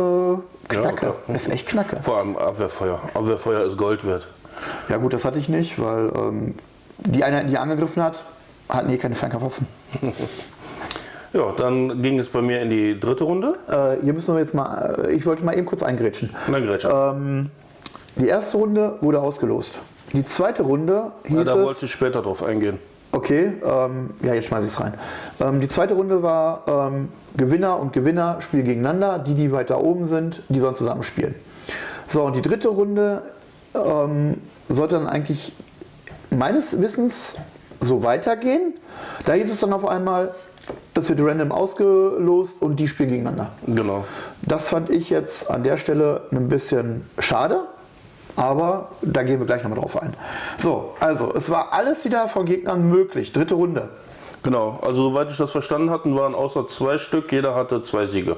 [0.67, 0.95] knacke.
[0.95, 1.15] klar.
[1.34, 1.97] ist echt knacke.
[2.01, 3.01] vor allem Abwehrfeuer.
[3.13, 4.27] Abwehrfeuer ist Gold wert.
[4.89, 6.55] Ja gut, das hatte ich nicht, weil ähm,
[6.97, 8.23] die Einheit, die angegriffen hat,
[8.67, 9.67] hatten eh keine Fernkampfwaffen.
[11.32, 13.55] Ja, dann ging es bei mir in die dritte Runde.
[13.67, 16.32] Äh, hier müssen wir jetzt mal, äh, ich wollte mal eben kurz eingrätschen.
[16.47, 16.91] Gretchen.
[16.91, 17.49] Ähm,
[18.15, 19.77] die erste Runde wurde ausgelost.
[20.13, 22.79] Die zweite Runde hieß Na, da es, wollte ich später drauf eingehen.
[23.12, 24.93] Okay, ähm, ja, jetzt schmeiße ich es rein.
[25.39, 29.19] Ähm, die zweite Runde war ähm, Gewinner und Gewinner spielen gegeneinander.
[29.19, 31.36] Die, die weiter oben sind, die sollen zusammen spielen.
[32.08, 33.22] So, und die dritte Runde
[33.76, 35.54] ähm, sollte dann eigentlich
[36.32, 37.36] meines Wissens
[37.80, 38.74] so weitergehen.
[39.26, 40.34] Da hieß es dann auf einmal,
[40.93, 43.52] es wird random ausgelost und die spielen gegeneinander.
[43.65, 44.06] Genau.
[44.41, 47.67] Das fand ich jetzt an der Stelle ein bisschen schade,
[48.39, 50.13] aber da gehen wir gleich nochmal drauf ein.
[50.58, 53.32] So, also es war alles wieder von Gegnern möglich.
[53.34, 53.89] Dritte Runde.
[54.43, 58.38] Genau, also soweit ich das verstanden hatte, waren außer zwei Stück, jeder hatte zwei Siege.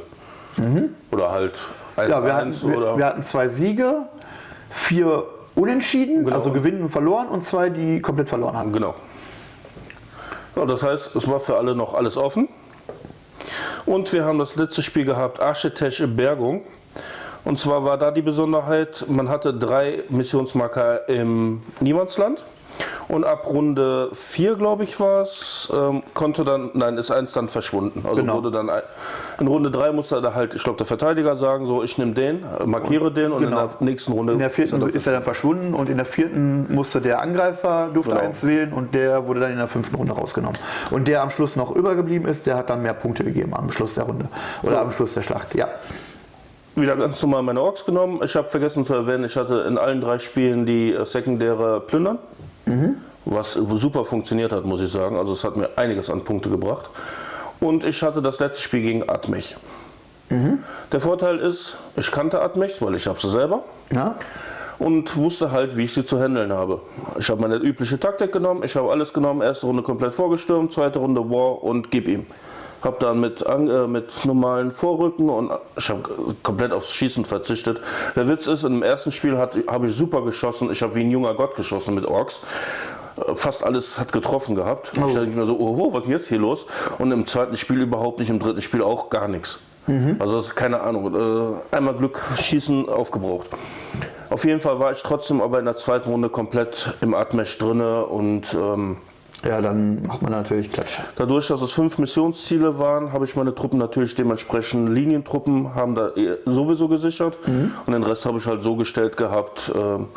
[1.12, 1.60] Oder halt
[1.96, 4.04] 1 Ja, wir hatten, 1 wir, wir hatten zwei Siege,
[4.70, 6.38] vier Unentschieden, Genau.
[6.38, 8.72] also gewinnen und verloren und zwei, die komplett verloren haben.
[8.72, 8.96] Genau.
[10.56, 12.48] Ja, das heißt, es war für alle noch alles offen.
[13.86, 16.62] Und wir haben das letzte Spiel gehabt, Archetäsche Bergung.
[17.44, 22.46] Und zwar war da die Besonderheit, man hatte drei Missionsmarker im Niemandsland.
[23.10, 27.50] Und ab Runde 4, glaube ich, war es, ähm, konnte dann, nein, ist eins dann
[27.50, 28.04] verschwunden.
[28.06, 28.36] Also Genau.
[28.38, 28.82] wurde dann, ein-
[29.40, 32.44] in Runde 3 musste da halt, ich glaube, der Verteidiger sagen, so, ich nehme den,
[32.44, 33.64] äh, markiere den und Genau.
[33.64, 34.34] in der nächsten Runde.
[34.34, 38.14] In der vierten ist er dann verschwunden und in der vierten musste der Angreifer durfte
[38.14, 38.24] Genau.
[38.24, 40.58] eins wählen und der wurde dann in der fünften Runde rausgenommen.
[40.92, 43.96] Und der am Schluss noch übergeblieben ist, der hat dann mehr Punkte gegeben am Schluss
[43.96, 44.26] der Runde
[44.64, 45.54] oder am Schluss der Schlacht.
[45.56, 45.68] Ja.
[46.76, 48.22] Wieder ganz normal meine Orks genommen.
[48.24, 52.18] Ich habe vergessen zu erwähnen, ich hatte in allen drei Spielen die äh, sekundäre Plündern,
[53.26, 55.18] was super funktioniert hat, muss ich sagen.
[55.18, 56.90] Also es hat mir einiges an Punkte gebracht.
[57.60, 59.56] Und ich hatte das letzte Spiel gegen Atmech.
[60.94, 64.16] Der Vorteil ist, ich kannte Atmech, weil ich habe sie selber Ja.
[64.80, 66.80] und wusste halt, wie ich sie zu handeln habe.
[67.20, 71.00] Ich habe meine übliche Taktik genommen, ich habe alles genommen, erste Runde komplett vorgestürmt, zweite
[71.00, 72.26] Runde War und gib ihm.
[72.82, 76.02] Hab dann mit, äh, mit normalen Vorrücken und ich habe
[76.42, 77.82] komplett aufs Schießen verzichtet.
[78.16, 80.72] Der Witz ist, im ersten Spiel habe ich super geschossen.
[80.72, 82.42] Ich habe wie ein junger Gott geschossen mit Orks.
[83.18, 84.92] Äh, Fast alles hat getroffen gehabt.
[84.94, 86.66] Ich denke mir so, oh, was ist jetzt hier los?
[86.98, 89.60] Und im zweiten Spiel überhaupt nicht, im dritten Spiel auch gar nichts.
[90.20, 91.14] Also das ist keine Ahnung.
[91.72, 93.50] Äh, einmal Glück, Schießen aufgebraucht.
[94.30, 98.06] Auf jeden Fall war ich trotzdem aber in der zweiten Runde komplett im Atmesh drinne
[98.06, 98.98] und ähm,
[99.44, 101.00] Ja, dann macht man natürlich Klatsch.
[101.16, 106.10] dadurch, dass es fünf Missionsziele waren, habe ich meine Truppen natürlich dementsprechend Linientruppen haben da
[106.16, 109.72] eh sowieso gesichert und den Rest habe ich halt so gestellt gehabt.
[109.74, 110.10] ähm,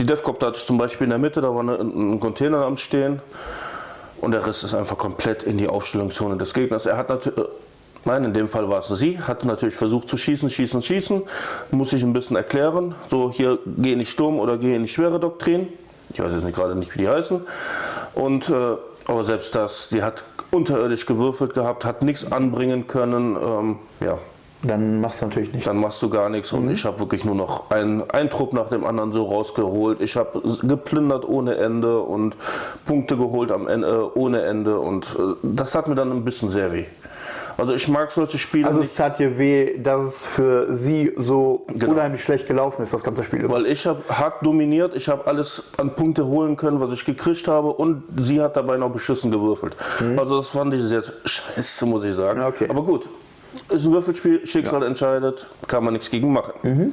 [0.00, 2.76] Die Defcopter hatte ich zum Beispiel in der Mitte, da war eine, ein Container am
[2.76, 3.22] Stehen
[4.20, 6.86] und der Rest ist einfach komplett in die Aufstellungszone des Gegners.
[6.86, 7.38] Er hat natürlich
[8.04, 9.20] Nein, in dem Fall war es sie.
[9.20, 11.22] Hat natürlich versucht zu schießen, schießen, schießen.
[11.70, 12.96] Muss ich ein bisschen erklären.
[13.08, 15.68] So, hier geh in die Sturm- oder geh in die schwere Doktrin.
[16.12, 17.42] Ich weiß jetzt nicht, gerade nicht, wie die heißen.
[18.14, 23.36] Und, äh, aber selbst das, die hat unterirdisch gewürfelt gehabt, hat nichts anbringen können.
[23.36, 24.18] Ähm, ja,
[24.62, 25.66] Dann machst du natürlich nicht.
[25.66, 26.52] dann machst du gar nichts.
[26.52, 30.00] Und ich habe wirklich nur noch einen, einen Trupp nach dem anderen so rausgeholt.
[30.00, 32.36] Ich habe geplündert ohne Ende und
[32.86, 34.78] Punkte geholt am Ende, ohne Ende.
[34.78, 36.84] Und äh, das tat mir dann ein bisschen sehr weh.
[37.62, 41.64] Also ich mag solche Spiele Also es tat dir weh, dass es für sie so
[41.68, 41.92] Genau.
[41.92, 43.48] unheimlich schlecht gelaufen ist, das ganze Spiel.
[43.48, 47.46] Weil ich habe hart dominiert, ich habe alles an Punkte holen können, was ich gekriegt
[47.46, 49.76] habe und sie hat dabei noch beschissen gewürfelt.
[50.16, 52.40] Also das fand ich sehr scheiße, muss ich sagen.
[52.40, 52.66] Ja, okay.
[52.68, 53.08] Aber gut,
[53.68, 56.92] ist ein Würfelspiel, Schicksal entscheidet, kann man nichts gegen machen.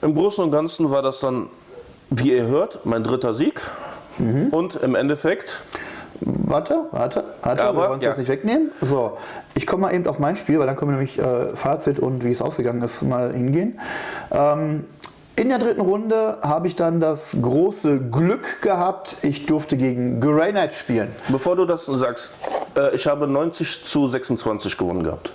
[0.00, 1.48] Im Großen und Ganzen war das dann,
[2.08, 3.60] wie ihr hört, mein dritter Sieg.
[4.52, 5.64] Und im Endeffekt,
[6.20, 8.10] Warte, warte, warte, Aber, wir wollen es ja.
[8.10, 8.70] jetzt nicht wegnehmen.
[8.80, 9.16] So,
[9.54, 12.24] ich komme mal eben auf mein Spiel, weil dann können wir nämlich äh, Fazit und
[12.24, 13.80] wie es ausgegangen ist mal hingehen.
[14.30, 14.84] Ähm,
[15.34, 20.50] in der dritten Runde habe ich dann das große Glück gehabt, ich durfte gegen Grey
[20.50, 21.08] Knight spielen.
[21.28, 22.32] bevor du das sagst,
[22.76, 25.32] äh, ich habe 90 zu 26 gewonnen gehabt.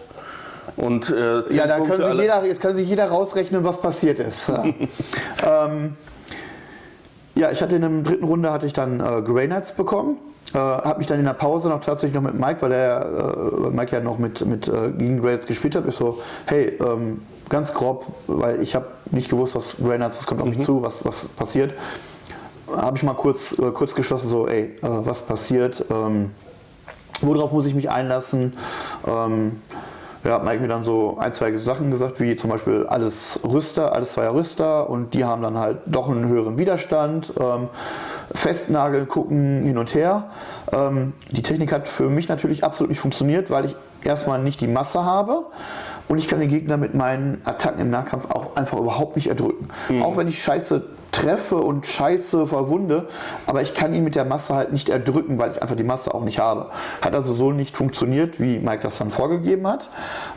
[0.75, 3.81] Und äh, 10 Ja, da Punkte können sich jeder, jetzt kann sich jeder rausrechnen, was
[3.81, 4.49] passiert ist.
[4.49, 4.63] Ja.
[5.65, 5.95] ähm,
[7.33, 10.17] ja, ich hatte in der dritten Runde hatte ich dann äh, Grey Knights bekommen.
[10.53, 13.69] Äh, habe mich dann in der Pause noch tatsächlich noch mit Mike, weil der äh,
[13.69, 17.73] Mike ja noch mit, mit äh, gegen Knights gespielt hat, ist so, hey, ähm, ganz
[17.73, 21.25] grob, weil ich habe nicht gewusst, was Knights, was kommt auf mich zu, was, was
[21.25, 21.73] passiert.
[22.73, 26.31] Habe ich mal kurz, äh, kurz geschlossen, so, ey, äh, was passiert, ähm,
[27.21, 28.53] worauf muss ich mich einlassen.
[29.05, 29.61] Ähm,
[30.23, 33.93] ja, hat Mike mir dann so ein, zwei Sachen gesagt, wie zum Beispiel alles Rüster,
[33.93, 37.33] alles zweier Rüster und die haben dann halt doch einen höheren Widerstand.
[37.39, 37.69] Ähm,
[38.37, 40.29] festnageln, gucken, hin und her.
[40.71, 44.67] Ähm, die Technik hat für mich natürlich absolut nicht funktioniert, weil ich erstmal nicht die
[44.67, 45.45] Masse habe
[46.07, 49.69] und ich kann den Gegner mit meinen Attacken im Nahkampf auch einfach überhaupt nicht erdrücken.
[50.01, 53.07] Auch wenn ich scheiße treffe und scheiße verwunde,
[53.47, 56.13] aber ich kann ihn mit der Masse halt nicht erdrücken, weil ich einfach die Masse
[56.13, 56.69] auch nicht habe.
[57.01, 59.89] Hat also so nicht funktioniert, wie Mike das dann vorgegeben hat.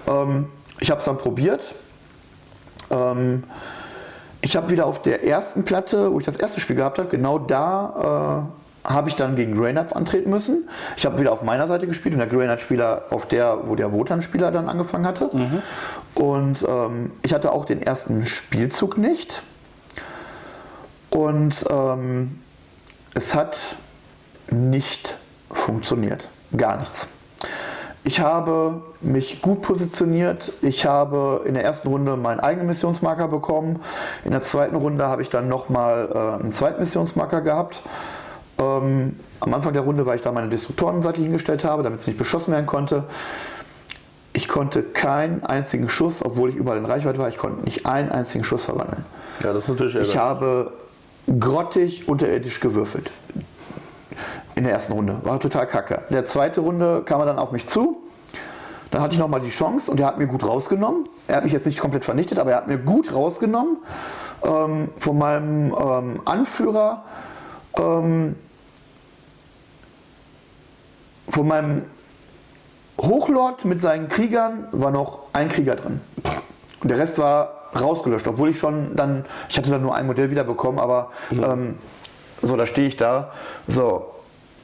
[0.08, 0.46] Ähm,
[0.78, 1.74] ich habe es dann probiert.
[2.90, 3.44] Ähm,
[4.42, 7.38] ich habe wieder auf der ersten Platte, wo ich das erste Spiel gehabt habe, genau
[7.38, 8.46] da
[8.84, 10.68] äh, habe ich dann gegen Reynolds antreten müssen.
[10.96, 14.50] Ich habe wieder auf meiner Seite gespielt und der Reynolds-Spieler auf der, wo der Wotan-Spieler
[14.50, 15.30] dann angefangen hatte.
[16.14, 19.42] Und ähm, ich hatte auch den ersten Spielzug nicht.
[21.10, 22.38] Und ähm,
[23.14, 23.58] es hat
[24.50, 25.16] nicht
[25.50, 26.28] funktioniert.
[26.56, 27.08] Gar nichts.
[28.04, 30.52] Ich habe mich gut positioniert.
[30.62, 33.80] Ich habe in der ersten Runde meinen eigenen Missionsmarker bekommen.
[34.24, 37.82] In der zweiten Runde habe ich dann nochmal äh, einen zweiten Missionsmarker gehabt.
[38.58, 42.06] Ähm, am Anfang der Runde, weil ich da meine Destruktoren seitlich hingestellt habe, damit es
[42.06, 43.04] nicht beschossen werden konnte.
[44.32, 48.10] Ich konnte keinen einzigen Schuss, obwohl ich überall in Reichweite war, ich konnte nicht einen
[48.10, 49.04] einzigen Schuss verwandeln.
[49.42, 50.72] Ja, das ist natürlich Ich habe
[51.38, 53.10] grottig unterirdisch gewürfelt.
[54.54, 55.20] In der ersten Runde.
[55.24, 56.02] War total kacke.
[56.08, 57.98] In der zweiten Runde kam er dann auf mich zu.
[58.90, 61.08] Dann hatte ich nochmal die Chance und er hat mir gut rausgenommen.
[61.28, 63.78] Er hat mich jetzt nicht komplett vernichtet, aber er hat mir gut rausgenommen.
[64.42, 67.04] Ähm, von meinem ähm, Anführer,
[67.78, 68.36] ähm,
[71.28, 71.82] von meinem
[73.00, 76.00] Hochlord mit seinen Kriegern war noch ein Krieger drin.
[76.82, 80.30] Und der Rest war rausgelöscht, obwohl ich schon dann, ich hatte dann nur ein Modell
[80.30, 81.76] wiederbekommen, aber ähm,
[82.42, 83.32] so, da stehe ich da.
[83.66, 84.14] So,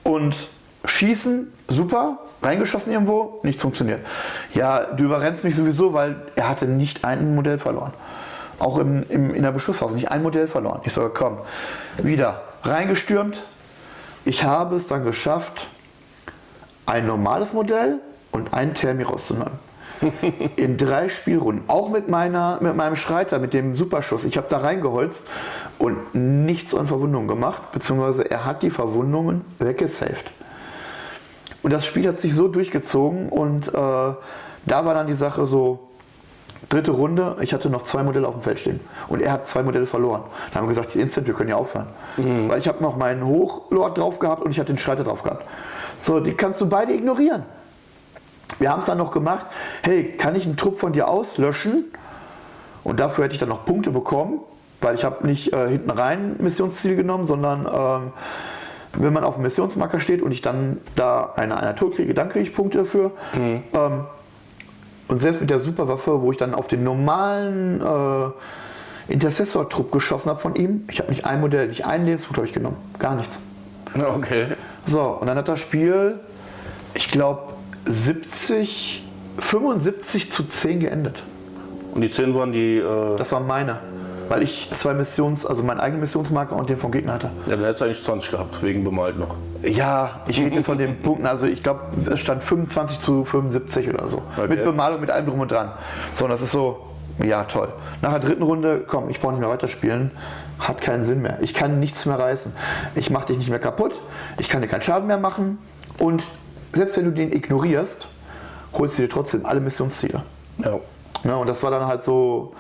[0.03, 0.49] und
[0.85, 4.01] schießen, super, reingeschossen irgendwo, nichts funktioniert.
[4.55, 7.93] Ja, du überrennst mich sowieso, weil er hatte nicht ein Modell verloren.
[8.59, 10.81] Auch im, im, in der Beschussphase nicht ein Modell verloren.
[10.85, 11.39] Ich so, komm,
[11.99, 13.43] wieder reingestürmt.
[14.25, 15.69] Ich habe es dann geschafft,
[16.87, 19.59] ein normales Modell und ein Thermi rauszunehmen.
[20.57, 21.65] In drei Spielrunden.
[21.69, 24.25] Auch mit, meiner, mit meinem Schreiter, mit dem Superschuss.
[24.25, 25.27] Ich habe da reingeholzt
[25.79, 30.31] und nichts an Verwundungen gemacht, beziehungsweise er hat die Verwundungen weggesaved.
[31.63, 35.81] Und das Spiel hat sich so durchgezogen und äh, da war dann die Sache so,
[36.69, 39.63] dritte Runde, ich hatte noch zwei Modelle auf dem Feld stehen und er hat zwei
[39.63, 40.23] Modelle verloren.
[40.51, 41.89] Dann haben wir gesagt, instant, wir können ja aufhören.
[42.49, 45.45] Weil ich habe noch meinen Hochlord drauf gehabt und ich hatte den Schreiter drauf gehabt.
[45.99, 47.45] So, die kannst du beide ignorieren.
[48.59, 49.47] Wir haben es dann noch gemacht,
[49.83, 51.85] hey, kann ich einen Trupp von dir auslöschen?
[52.85, 54.41] Und dafür hätte ich dann noch Punkte bekommen,
[54.81, 58.13] weil ich habe nicht äh, hinten rein Missionsziel genommen, sondern ähm,
[58.93, 62.29] wenn man auf dem Missionsmarker steht und ich dann da eine einer tot kriege, dann
[62.29, 63.11] kriege ich Punkte dafür.
[63.37, 64.05] Ähm,
[65.09, 70.41] und selbst mit der Superwaffe, wo ich dann auf den normalen äh, Intercessor-Trupp geschossen habe
[70.41, 72.77] von ihm, ich habe nicht ein Modell, nicht einen Lebenspunkt habe ich genommen.
[72.99, 73.39] Gar nichts.
[73.95, 74.47] Okay.
[74.85, 76.21] So, und dann hat das Spiel,
[76.95, 77.56] ich glaube,
[77.87, 79.05] 70,
[79.39, 81.23] 75 zu 10 geendet.
[81.95, 82.79] Und die 10 waren die.
[82.79, 83.79] Äh, Das war meine.
[84.29, 87.31] Weil ich zwei Missions, also meinen eigenen Missionsmarker und den vom Gegner hatte.
[87.47, 89.37] ja, dann hättest du eigentlich 20 gehabt, wegen bemalt noch.
[89.63, 93.89] Ja, ich rede jetzt von den Punkten, also ich glaube, es stand 25 zu 75
[93.89, 94.23] oder so.
[94.37, 94.49] Okay.
[94.49, 95.71] Mit Bemalung, mit allem drum und dran.
[96.13, 96.87] So, und das ist so,
[97.25, 97.69] ja, toll.
[98.03, 100.11] Nach der dritten Runde, komm, ich brauche nicht mehr weiterspielen.
[100.59, 101.39] Hat keinen Sinn mehr.
[101.41, 102.51] Ich kann nichts mehr reißen.
[102.97, 104.03] Ich mache dich nicht mehr kaputt.
[104.39, 105.59] Ich kann dir keinen Schaden mehr machen.
[106.01, 106.25] Und
[106.77, 108.09] selbst wenn du den ignorierst,
[108.73, 110.23] holst du dir trotzdem alle Missionsziele.
[110.59, 110.79] Ja.
[111.25, 112.55] Ja, und das war dann halt so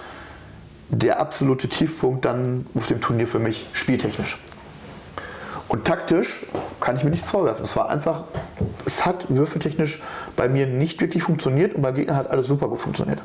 [0.88, 4.38] der absolute Tiefpunkt dann auf dem Turnier für mich, spieltechnisch.
[5.68, 6.46] Und taktisch
[6.80, 7.64] kann ich mir nichts vorwerfen.
[7.64, 8.24] Es war einfach,
[8.84, 10.00] es hat würfeltechnisch
[10.36, 13.18] bei mir nicht wirklich funktioniert und beim Gegner hat alles super gut funktioniert.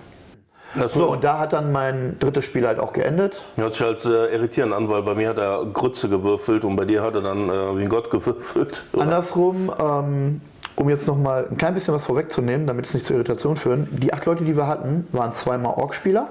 [0.73, 3.45] Das So, und da hat dann mein drittes Spiel halt auch geendet.
[3.55, 6.85] Hört sich halt äh, irritierend an, weil bei mir hat er Grütze gewürfelt und bei
[6.85, 8.85] dir hat er dann äh, wie ein Gott gewürfelt.
[8.93, 9.03] Oder?
[9.03, 10.41] Andersrum, ähm,
[10.81, 14.13] um jetzt nochmal ein klein bisschen was vorwegzunehmen, damit es nicht zur Irritation führen, die
[14.13, 16.27] acht Leute, die wir hatten, waren zweimal Ork-Spieler,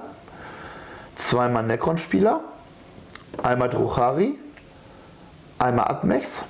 [1.15, 2.41] zweimal Necron-Spieler,
[3.41, 4.37] einmal Druchari,
[5.57, 6.43] einmal Admex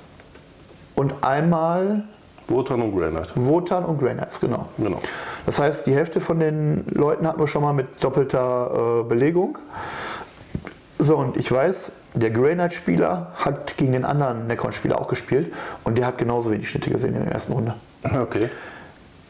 [0.96, 2.02] und einmal
[2.48, 3.30] Wotan und Granite.
[3.36, 4.66] Wotan und Grey Knights, genau.
[4.76, 4.98] Genau.
[5.46, 9.58] Das heißt, die Hälfte von den Leuten hatten wir schon mal mit doppelter äh, Belegung.
[10.98, 15.96] So, und ich weiß, der Grey Knight-Spieler hat gegen den anderen Necron-Spieler auch gespielt und
[15.96, 17.74] der hat genauso wenig Schnitte gesehen in der ersten Runde.
[18.04, 18.50] Okay.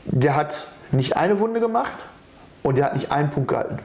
[0.07, 1.93] Der hat nicht eine Wunde gemacht
[2.63, 3.79] und der hat nicht einen Punkt gehalten.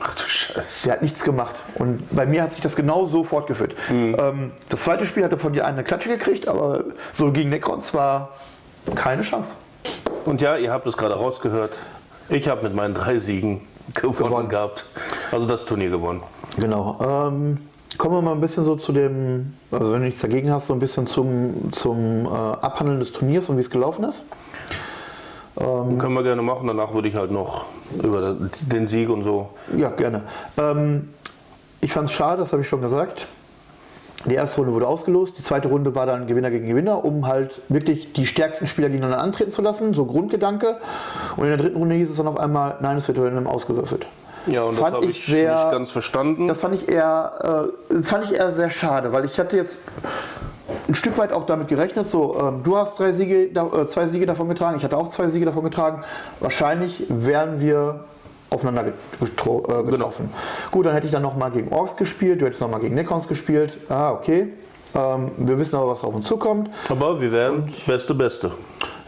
[0.00, 0.84] Ach du Scheiße.
[0.86, 1.54] Der hat nichts gemacht.
[1.76, 3.74] Und bei mir hat sich das genau so fortgeführt.
[3.90, 8.34] Ähm, das zweite Spiel hatte von dir eine Klatsche gekriegt, aber so gegen Necrons war
[8.94, 9.54] keine Chance.
[10.24, 11.78] Und ja, ihr habt es gerade rausgehört.
[12.28, 13.62] Ich habe mit meinen drei Siegen
[13.94, 14.48] gewonnen, Gewonnen.
[14.48, 14.86] gehabt.
[15.30, 16.22] Also das Turnier gewonnen.
[16.58, 16.98] Genau.
[17.00, 17.58] Ähm,
[17.98, 20.72] kommen wir mal ein bisschen so zu dem, also wenn du nichts dagegen hast, so
[20.72, 24.24] ein bisschen zum, zum äh, Abhandeln des Turniers und wie es gelaufen ist.
[25.56, 26.66] Können wir gerne machen.
[26.66, 27.66] Danach würde ich halt noch
[28.02, 29.50] über den Sieg und so.
[29.76, 30.22] Ja, gerne.
[30.58, 31.10] Ähm,
[31.80, 33.28] ich fand es schade, das habe ich schon gesagt.
[34.24, 37.60] Die erste Runde wurde ausgelost, die zweite Runde war dann Gewinner gegen Gewinner, um halt
[37.68, 40.78] wirklich die stärksten Spieler gegeneinander antreten zu lassen, so Grundgedanke.
[41.36, 44.06] Und in der dritten Runde hieß es dann auf einmal, nein, es wird random ausgewürfelt.
[44.46, 46.48] Ja, und Fand das habe ich ich sehr- nicht ganz verstanden.
[46.48, 49.78] Das fand ich eher, äh, fand ich eher sehr schade, weil ich hatte jetzt
[50.88, 54.26] ein Stück weit auch damit gerechnet, so ähm, du hast drei Siege, äh, zwei Siege
[54.26, 56.02] davon getragen, ich hatte auch zwei Siege davon getragen.
[56.40, 58.00] Wahrscheinlich wären wir
[58.50, 60.30] aufeinander getro äh, getroffen.
[60.70, 63.78] Gut, dann hätte ich dann nochmal gegen Orks gespielt, du hättest nochmal gegen Necrons gespielt.
[63.88, 64.52] Ah, okay.
[64.94, 66.70] Ähm, wir wissen aber, was auf uns zukommt.
[66.88, 68.52] Aber wir wären beste, beste.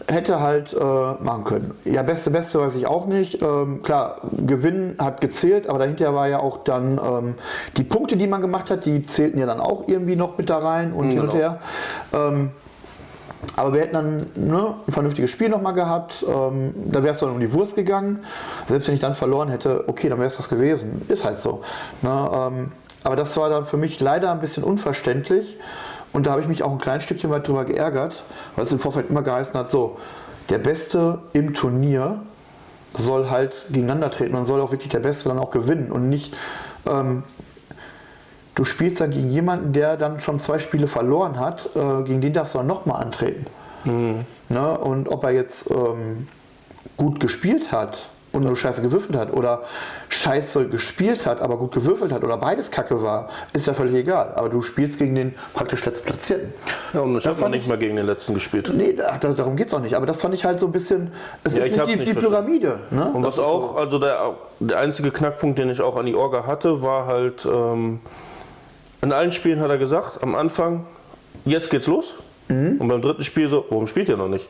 [0.08, 1.74] Hätte halt äh, machen können.
[1.84, 3.42] Ja, beste, beste weiß ich auch nicht.
[3.42, 7.34] Ähm, klar, Gewinn hat gezählt, aber dahinter war ja auch dann ähm,
[7.76, 10.58] die Punkte, die man gemacht hat, die zählten ja dann auch irgendwie noch mit da
[10.58, 11.38] rein und hin und Genau.
[11.38, 11.58] her.
[12.12, 12.50] Ähm,
[13.56, 16.24] aber wir hätten dann ne, ein vernünftiges Spiel nochmal gehabt.
[16.28, 18.20] Ähm, da wäre es dann um die Wurst gegangen.
[18.66, 21.02] Selbst wenn ich dann verloren hätte, okay, dann wäre es das gewesen.
[21.08, 21.62] Ist halt so.
[22.02, 25.56] Ne, ähm, aber das war dann für mich leider ein bisschen unverständlich.
[26.16, 28.24] Und da habe ich mich auch ein kleines Stückchen weit drüber geärgert,
[28.54, 29.98] weil es im Vorfeld immer geheißen hat, so,
[30.48, 32.20] der Beste im Turnier
[32.94, 36.34] soll halt gegeneinander treten und soll auch wirklich der Beste dann auch gewinnen und nicht
[36.86, 37.22] ähm,
[38.54, 42.32] du spielst dann gegen jemanden, der dann schon zwei Spiele verloren hat, äh, gegen den
[42.32, 43.44] darfst du dann nochmal antreten.
[44.48, 44.78] Ne?
[44.78, 46.28] Und ob er jetzt ähm,
[46.96, 49.62] gut gespielt hat und nur scheiße gewürfelt hat oder
[50.08, 54.32] scheiße gespielt hat, aber gut gewürfelt hat oder beides kacke war, ist ja völlig egal.
[54.36, 56.52] Aber du spielst gegen den praktisch Letztplatzierten.
[56.92, 58.70] Ja, und ich Das habe nicht ich- mal gegen den letzten gespielt.
[58.74, 59.94] Nee, da, da- darum geht es auch nicht.
[59.94, 61.10] Aber das fand ich halt so ein bisschen.
[61.44, 62.20] Es Ja, ist ich nicht die, nicht die.
[62.20, 62.80] Pyramide.
[62.90, 63.10] Ne?
[63.12, 66.46] Und Das was auch, also der, der einzige Knackpunkt, den ich auch an die Orga
[66.46, 68.00] hatte, war halt, ähm,
[69.02, 70.86] in allen Spielen hat er gesagt, am Anfang,
[71.44, 72.14] jetzt geht's los.
[72.48, 72.76] Mhm.
[72.78, 74.48] Und beim dritten Spiel so, warum spielt ihr noch nicht?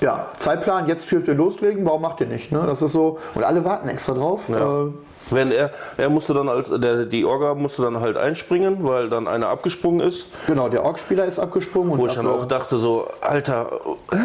[0.00, 2.50] Ja, Zeitplan, jetzt dürft ihr loslegen, warum macht ihr nicht?
[2.50, 2.64] Ne?
[2.66, 3.18] Das ist so.
[3.34, 4.48] Und alle warten extra drauf.
[4.48, 4.86] Ja.
[4.86, 4.90] Äh,
[5.32, 9.26] Wenn er, er musste dann als, der, die Orga musste dann halt einspringen, weil dann
[9.28, 10.26] einer abgesprungen ist.
[10.46, 11.96] genau, der Org-Spieler ist abgesprungen.
[11.98, 13.70] Wo und ich dann auch dachte so, Alter,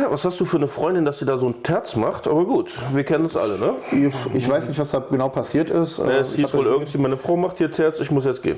[0.10, 2.28] was hast du für eine Freundin, dass sie da so ein Terz macht?
[2.28, 3.76] Aber gut, wir kennen es alle, ne?
[3.91, 6.00] Ich, ich weiß nicht, was da genau passiert ist.
[6.00, 8.43] Äh, Es ich hieß wohl ja- irgendwie, meine Frau macht hier Terz, ich muss jetzt
[8.43, 8.58] gehen.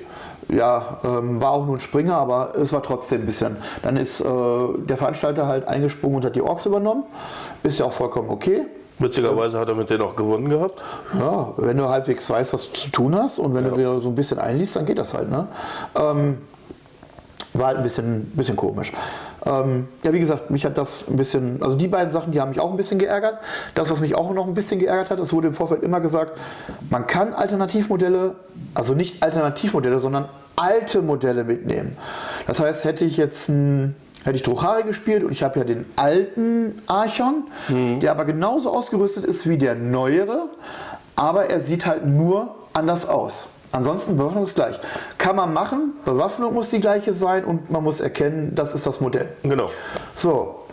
[0.49, 3.57] Ja, ähm, war auch nur ein Springer, aber es war trotzdem ein bisschen.
[3.83, 4.25] Dann ist äh,
[4.77, 7.03] der Veranstalter halt eingesprungen und hat die Orks übernommen.
[7.63, 8.65] Ist ja auch vollkommen okay.
[8.99, 10.81] Witzigerweise hat er mit denen auch gewonnen gehabt.
[11.17, 14.09] Ja, wenn du halbwegs weißt, was du zu tun hast und wenn du dir so
[14.09, 15.29] ein bisschen einliest, dann geht das halt.
[15.29, 15.47] Ne?
[15.95, 16.38] Ähm,
[17.53, 18.91] war halt ein bisschen, bisschen komisch.
[19.45, 22.49] Ähm, ja, wie gesagt, mich hat das ein bisschen, also die beiden Sachen, die haben
[22.49, 23.39] mich auch ein bisschen geärgert.
[23.73, 26.38] Das, was mich auch noch ein bisschen geärgert hat, es wurde im Vorfeld immer gesagt,
[26.89, 28.35] man kann Alternativmodelle,
[28.73, 31.95] also nicht Alternativmodelle, sondern alte Modelle mitnehmen.
[32.47, 35.86] Das heißt, hätte ich jetzt ein Hätte ich Druchari gespielt und ich habe ja den
[35.95, 40.49] alten Archon, der aber genauso ausgerüstet ist wie der neuere,
[41.15, 43.47] aber er sieht halt nur anders aus.
[43.71, 44.79] Ansonsten Bewaffnung ist gleich.
[45.17, 48.99] Kann man machen, Bewaffnung muss die gleiche sein und man muss erkennen, das ist das
[48.99, 49.29] Modell.
[49.43, 49.69] Genau.
[50.15, 50.63] So,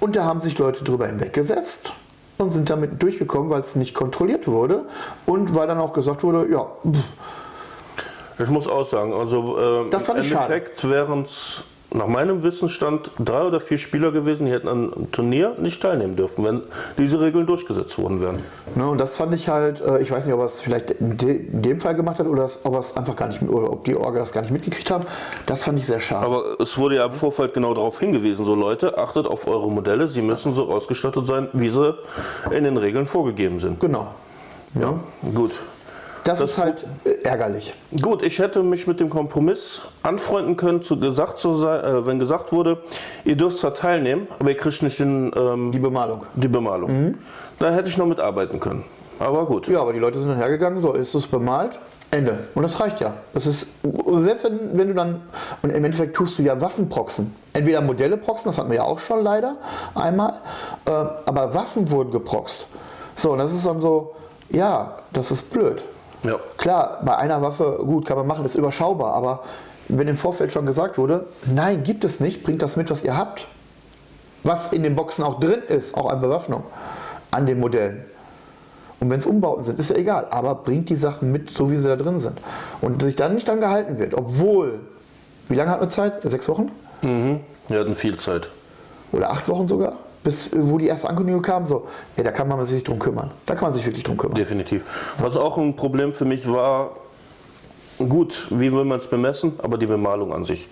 [0.00, 1.92] und da haben sich Leute drüber hinweggesetzt
[2.38, 4.84] und sind damit durchgekommen, weil es nicht kontrolliert wurde
[5.24, 10.04] und weil dann auch gesagt wurde, ja, pff, Ich muss auch sagen, also ähm, Das
[10.04, 10.32] fand im ich.
[10.32, 15.12] Endeffekt wären es nach meinem Wissensstand drei oder vier Spieler gewesen, die hätten an einem
[15.12, 16.62] Turnier nicht teilnehmen dürfen, wenn
[16.98, 18.38] diese Regeln durchgesetzt worden wären.
[18.74, 21.16] Ne, und das fand ich halt, äh, ich weiß nicht, ob er es vielleicht in,
[21.16, 23.84] de, in dem Fall gemacht hat oder ob er es einfach gar nicht oder ob
[23.84, 25.04] die Orga das gar nicht mitgekriegt haben.
[25.46, 26.26] Das fand ich sehr schade.
[26.26, 30.08] Aber es wurde ja im Vorfeld genau darauf hingewiesen, so Leute, achtet auf eure Modelle,
[30.08, 31.96] sie müssen so ausgestattet sein, wie sie
[32.50, 33.80] in den Regeln vorgegeben sind.
[33.80, 34.08] genau.
[34.74, 34.94] Ja,
[35.34, 35.52] gut.
[36.26, 37.72] Das, Das ist halt äh, ärgerlich.
[38.02, 42.18] Gut, ich hätte mich mit dem Kompromiss anfreunden können, zu gesagt zu sein, äh, wenn
[42.18, 42.78] gesagt wurde,
[43.24, 46.22] ihr dürft zwar teilnehmen, aber ihr kriegt nicht den, ähm, Die Bemalung.
[46.34, 47.14] die Bemalung.
[47.58, 48.84] Da hätte ich noch mitarbeiten können.
[49.18, 49.68] Aber gut.
[49.68, 51.78] Ja, aber die Leute sind dann hergegangen, so ist es bemalt,
[52.10, 52.48] Ende.
[52.54, 53.14] Und das reicht ja.
[53.32, 53.68] Das ist,
[54.18, 55.22] selbst wenn, wenn du dann,
[55.62, 57.34] und im Endeffekt tust du ja Waffen proxen.
[57.52, 59.56] Entweder Modelle proxen, das hatten wir ja auch schon leider
[59.94, 60.34] einmal,
[60.86, 62.66] äh, aber Waffen wurden geproxt.
[63.14, 64.14] So, und das ist dann so,
[64.50, 65.82] ja, das ist blöd.
[66.22, 66.38] Ja.
[66.56, 69.42] Klar, bei einer Waffe, gut, kann man machen, das ist überschaubar, aber
[69.88, 73.16] wenn im Vorfeld schon gesagt wurde, nein, gibt es nicht, bringt das mit, was ihr
[73.16, 73.46] habt.
[74.42, 76.62] Was in den Boxen auch drin ist, auch an Bewaffnung,
[77.30, 78.04] an den Modellen.
[79.00, 81.76] Und wenn es Umbauten sind, ist ja egal, aber bringt die Sachen mit, so wie
[81.76, 82.40] sie da drin sind.
[82.80, 84.80] Und sich dann nicht dran gehalten wird, obwohl,
[85.48, 86.20] wie lange hat man Zeit?
[86.22, 86.70] Sechs Wochen?
[87.02, 87.40] Mhm.
[87.68, 88.50] Wir hatten viel Zeit.
[89.12, 89.96] Oder acht Wochen sogar?
[90.26, 93.30] Bis, wo die erste Ankündigung kam, so, ja, da kann man sich drum kümmern.
[93.46, 94.34] Da kann man sich wirklich drum kümmern.
[94.34, 94.82] Definitiv.
[95.18, 96.94] Was auch ein Problem für mich war,
[97.96, 100.68] gut, wie will man es bemessen, aber die Bemalung an sich.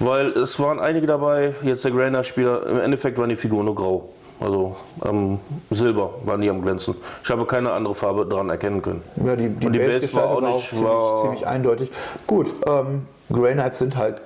[0.00, 4.08] Weil es waren einige dabei, jetzt der Grainer-Spieler, im Endeffekt waren die Figuren nur grau.
[4.40, 4.74] Also
[5.04, 5.38] ähm,
[5.70, 6.96] Silber waren die am Glänzen.
[7.22, 9.04] Ich habe keine andere Farbe dran erkennen können.
[9.24, 10.68] Ja, die, die, Und die Base Base war auch nicht.
[10.68, 11.92] ziemlich, war, ziemlich eindeutig.
[12.26, 14.20] Gut, ähm, Knights sind halt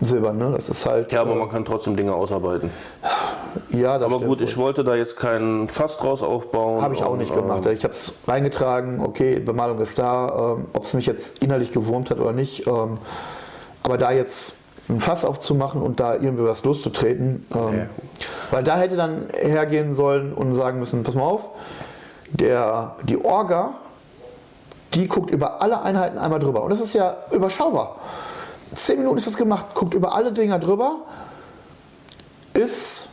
[0.00, 0.52] silbern, ne?
[0.54, 1.12] Das ist halt.
[1.12, 2.70] ja, aber äh, man kann trotzdem Dinge ausarbeiten.
[3.70, 4.44] ja, das Aber stimmt gut, wohl.
[4.46, 6.80] ich wollte da jetzt keinen Fass draus aufbauen.
[6.82, 7.66] Habe ich auch und, nicht ähm, gemacht.
[7.66, 12.10] Ich habe es reingetragen, okay, Bemalung ist da, ähm, ob es mich jetzt innerlich gewurmt
[12.10, 12.66] hat oder nicht.
[12.66, 12.98] Ähm,
[13.82, 14.52] aber da jetzt
[14.88, 17.82] ein Fass aufzumachen und da irgendwie was loszutreten, ähm, Nee.
[18.50, 21.50] weil da hätte dann hergehen sollen und sagen müssen, pass mal auf,
[22.30, 23.74] der, die Orga,
[24.94, 26.62] die guckt über alle Einheiten einmal drüber.
[26.62, 27.96] Und das ist ja überschaubar.
[28.84, 30.98] Zehn Minuten ist das gemacht, guckt über alle Dinger drüber,
[32.54, 33.08] ist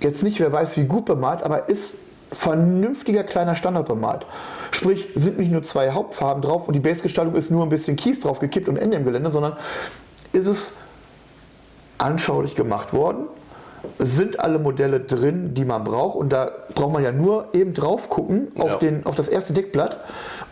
[0.00, 1.94] jetzt nicht, wer weiß wie gut bemalt, aber ist
[2.32, 4.26] vernünftiger kleiner Standard bemalt.
[4.70, 8.20] Sprich, sind nicht nur zwei Hauptfarben drauf und die Basegestaltung ist nur ein bisschen Kies
[8.20, 9.56] drauf gekippt und Ende im Gelände, sondern
[10.32, 10.72] ist es
[11.98, 13.26] anschaulich gemacht worden.
[13.98, 18.08] Sind alle Modelle drin, die man braucht und da braucht man ja nur eben drauf
[18.08, 18.76] gucken auf, Ja.
[18.76, 19.98] den, auf das erste Deckblatt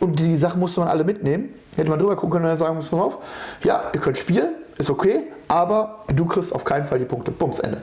[0.00, 1.50] und die Sachen musste man alle mitnehmen.
[1.76, 3.18] Hätte man drüber gucken können und dann sagen, pass mal auf,
[3.62, 7.30] ja, ihr könnt spielen, ist okay, aber du kriegst auf keinen Fall die Punkte.
[7.30, 7.82] Bums, Ende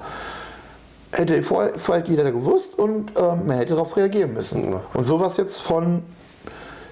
[1.12, 4.72] hätte vorher, vorher jeder gewusst und ähm, man hätte darauf reagieren müssen.
[4.72, 4.82] Ja.
[4.94, 6.04] Und sowas jetzt von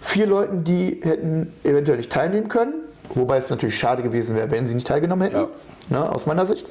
[0.01, 2.73] vier Leuten, die hätten eventuell nicht teilnehmen können,
[3.13, 5.47] wobei es natürlich schade gewesen wäre, wenn sie nicht teilgenommen hätten,
[5.89, 6.69] ne, aus meiner Sicht.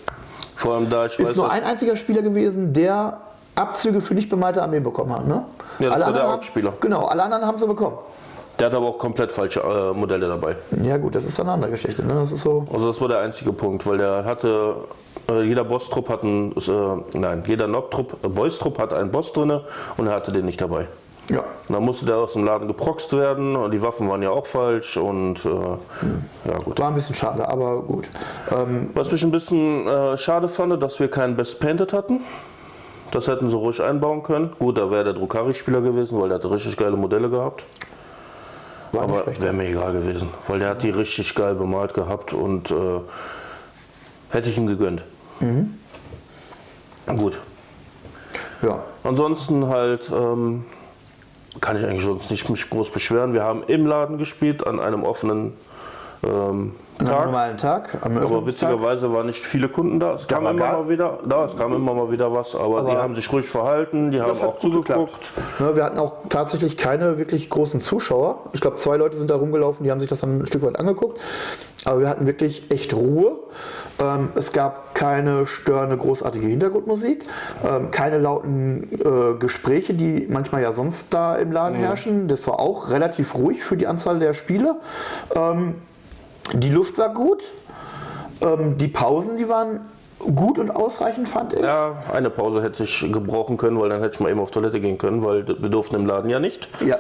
[0.64, 3.18] Vor allem da ich weiß, Ist nur ein einziger Spieler gewesen, der
[3.54, 5.26] Abzüge für nicht bemalte Armeen bekommen hat.
[5.26, 5.44] Ne?
[5.78, 6.72] Ja, das war der Ork-Spieler.
[6.80, 7.98] Genau, alle anderen haben sie bekommen.
[8.58, 10.56] der hat aber auch komplett falsche äh, Modelle dabei.
[10.82, 12.04] Ja gut, das ist dann eine andere Geschichte.
[12.04, 12.14] Ne?
[12.14, 12.64] Das ist so.
[12.72, 14.76] Also das war der einzige Punkt, weil der hatte,
[15.28, 19.60] äh, jeder Boss-Trupp hat einen, äh, nein, jeder Nob-Trupp, äh, Boys-Trupp hat einen Boss drin
[19.98, 20.86] und er hatte den nicht dabei.
[21.30, 21.40] Ja.
[21.40, 24.46] Und dann musste der aus dem Laden geproxt werden und die Waffen waren ja auch
[24.46, 25.48] falsch und äh,
[26.48, 26.78] ja gut.
[26.78, 28.08] War ein bisschen schade, aber gut.
[28.50, 32.20] Ähm, Was ich ein bisschen äh, schade fand, dass wir keinen Best Painted hatten.
[33.10, 34.52] Das hätten sie ruhig einbauen können.
[34.58, 37.64] Gut, da wäre der Drukari-Spieler gewesen, weil der hatte richtig geile Modelle gehabt.
[38.92, 42.70] war Aber wäre mir egal gewesen, weil der hat die richtig geil bemalt gehabt und
[42.70, 43.00] äh,
[44.30, 45.04] hätte ich ihm gegönnt.
[45.40, 45.74] Mhm.
[47.16, 47.38] Gut.
[48.62, 48.82] Ja.
[49.04, 50.64] Ansonsten halt ähm,
[51.60, 53.32] kann ich eigentlich sonst nicht mich groß beschweren.
[53.34, 55.52] Wir haben im Laden gespielt an einem offenen
[56.22, 57.24] ähm, An einem Tag.
[57.26, 60.14] normalen Tag, Aber witzigerweise waren nicht viele Kunden da.
[60.14, 62.80] Es kam war immer gar- mal wieder, da, es kam immer mal wieder was, aber,
[62.82, 65.32] die Aber- haben sich ruhig verhalten, die haben auch zugeguckt.
[65.58, 68.38] Ne, wir hatten auch tatsächlich keine wirklich großen Zuschauer.
[68.52, 70.78] Ich glaube, zwei Leute sind da rumgelaufen, die haben sich das dann ein Stück weit
[70.78, 71.20] angeguckt.
[71.84, 73.38] Aber wir hatten wirklich echt Ruhe.
[74.00, 77.24] Ähm, es gab keine störende, großartige Hintergrundmusik,
[77.64, 82.28] ähm, keine lauten äh, Gespräche, die manchmal ja sonst da im Laden herrschen.
[82.28, 84.76] Das war auch relativ ruhig für die Anzahl der Spiele.
[85.34, 85.74] Ähm,
[86.52, 87.52] die Luft war gut.
[88.42, 89.80] Ähm, die Pausen, die waren
[90.18, 91.60] gut und ausreichend, fand ich.
[91.60, 94.80] Ja, eine Pause hätte ich gebrauchen können, weil dann hätte ich mal eben auf Toilette
[94.80, 96.68] gehen können, weil wir durften im Laden ja nicht.
[96.84, 96.96] Ja.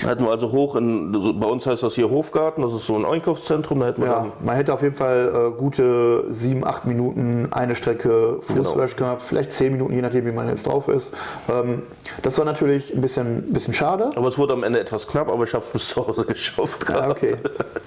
[0.00, 2.96] Da hätten wir also hoch in, bei uns heißt das hier Hofgarten, das ist so
[2.96, 6.64] ein Einkaufszentrum, da hätten wir Ja, dann man hätte auf jeden Fall äh, gute sieben,
[6.64, 10.86] acht Minuten eine Strecke Fußwasch gehabt, vielleicht zehn Minuten, je nachdem, wie man jetzt drauf
[10.86, 11.14] ist.
[11.48, 11.82] Ähm,
[12.22, 14.10] das war natürlich ein bisschen, bisschen schade.
[14.14, 16.88] Aber es wurde am Ende etwas knapp, aber ich habe es bis zu Hause geschafft.
[16.88, 17.10] Ja, gehabt.
[17.10, 17.36] okay.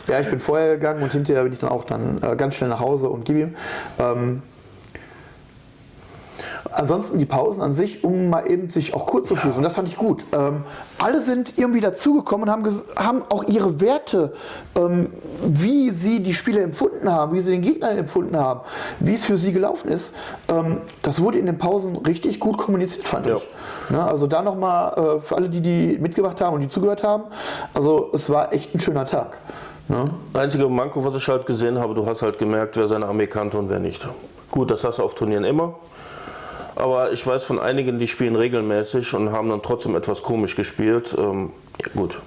[0.07, 2.69] Ja, ich bin vorher gegangen und hinterher bin ich dann auch dann äh, ganz schnell
[2.69, 3.55] nach Hause und gib ihm.
[3.99, 4.41] Ähm,
[6.71, 9.57] ansonsten die Pausen an sich, um mal eben sich auch kurz zu schließen.
[9.57, 10.23] Und das fand ich gut.
[10.31, 10.63] Ähm,
[10.99, 14.33] alle sind irgendwie dazugekommen und haben, haben auch ihre Werte,
[14.75, 15.07] ähm,
[15.43, 18.61] wie sie die Spiele empfunden haben, wie sie den Gegner empfunden haben,
[18.99, 20.13] wie es für sie gelaufen ist.
[20.51, 23.37] Ähm, das wurde in den Pausen richtig gut kommuniziert, fand Ja.
[23.37, 23.47] ich.
[23.89, 27.23] Ne, also da nochmal äh, für alle, die, die mitgemacht haben und die zugehört haben.
[27.73, 29.37] Also es war echt ein schöner Tag.
[29.87, 30.05] Ne?
[30.33, 33.57] Einzige Manko, was ich halt gesehen habe, du hast halt gemerkt, wer seine Armee kannte
[33.57, 34.07] und wer nicht.
[34.49, 35.73] Gut, das hast du auf Turnieren immer.
[36.75, 41.15] Aber ich weiß von einigen, die spielen regelmäßig und haben dann trotzdem etwas komisch gespielt.
[41.17, 42.19] Ähm, ja, gut.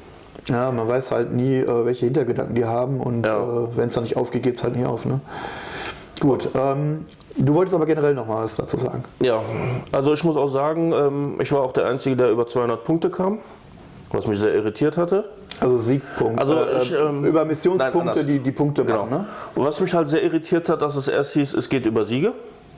[0.48, 3.38] Ja, man weiß halt nie, äh, welche Hintergedanken die haben und Ja.
[3.38, 5.06] äh, wenn es dann nicht aufgeht, geht es halt nicht auf.
[5.06, 5.20] Ne?
[6.20, 9.04] Gut, ähm, du wolltest aber generell noch mal was dazu sagen.
[9.20, 9.40] Ja,
[9.90, 13.10] also ich muss auch sagen, ähm, ich war auch der Einzige, der über 200 Punkte
[13.10, 13.38] kam.
[14.12, 15.24] was mich sehr irritiert hatte.
[15.58, 16.40] Also Siegpunkte.
[16.40, 18.24] Also äh, ich, ähm, über nein, Missionspunkte, anders.
[18.26, 18.98] die die Punkte Genau.
[19.06, 19.26] machen, ne?
[19.56, 22.32] Was mich halt sehr irritiert hat, dass es erst hieß, es geht über Siege.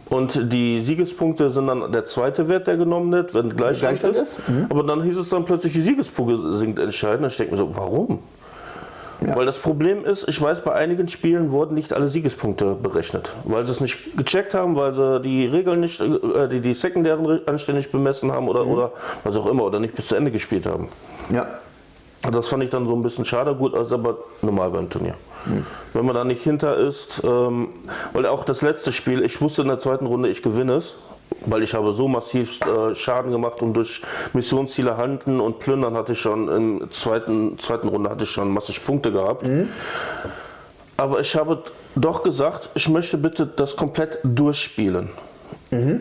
[0.09, 4.39] Und die Siegespunkte sind dann der zweite Wert, der genommen wird, wenn Gleichstand Gleichstand ist.
[4.39, 4.67] ist, mhm.
[4.69, 7.23] Aber dann hieß es dann plötzlich, die Siegespunkte sind entscheidend.
[7.25, 8.21] Und ich denke mir so, warum?
[9.27, 9.35] Ja.
[9.35, 13.33] Weil das Problem ist, ich weiß, bei einigen Spielen wurden nicht alle Siegespunkte berechnet.
[13.45, 17.25] Weil sie es nicht gecheckt haben, weil sie die Regeln nicht, äh, die, die sekundären
[17.27, 18.51] Re- anständig bemessen haben Mhm.
[18.51, 18.93] oder, oder
[19.25, 20.89] was auch immer, oder nicht bis zu Ende gespielt haben.
[21.33, 21.47] Ja.
[22.31, 25.15] Das fand ich dann so ein bisschen schade, gut, ist aber normal beim Turnier.
[25.93, 27.69] Wenn man da nicht hinter ist, ähm,
[28.13, 30.97] weil auch das letzte Spiel, ich wusste in der zweiten Runde, ich gewinne es,
[31.45, 36.13] weil ich habe so massiv äh, Schaden gemacht und durch Missionsziele handeln und plündern hatte
[36.13, 39.49] ich schon in zweiten zweiten Runde hatte ich schon massig Punkte gehabt.
[40.97, 41.63] Aber ich habe
[41.95, 45.11] doch gesagt, ich möchte bitte das komplett durchspielen.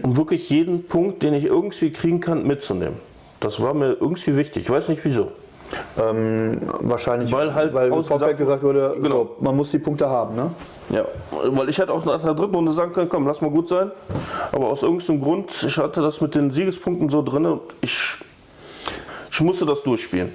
[0.03, 2.97] Um wirklich jeden Punkt, den ich irgendwie kriegen kann, mitzunehmen.
[3.39, 4.63] Das war mir irgendwie wichtig.
[4.63, 5.31] Ich weiß nicht wieso.
[5.99, 9.09] Ähm, wahrscheinlich, Weil halt weil im Vorfeld gesagt wurde, Genau.
[9.09, 10.51] so, man muss die Punkte haben, ne?
[10.89, 11.05] Ja,
[11.47, 13.91] weil ich hätte auch nach der dritten Runde sagen können, komm, lass mal gut sein.
[14.51, 18.13] Aber aus irgendeinem Grund, ich hatte das mit den Siegespunkten so drin und ich,
[19.31, 20.31] ich musste das durchspielen.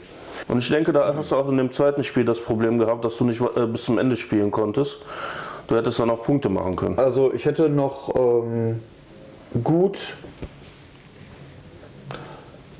[0.48, 3.16] Und ich denke, da hast du auch in dem zweiten Spiel das Problem gehabt, dass
[3.16, 4.98] du nicht äh, bis zum Ende spielen konntest.
[5.68, 6.98] Du hättest dann auch Punkte machen können.
[6.98, 8.82] Also ich hätte noch ähm,
[9.62, 9.98] gut,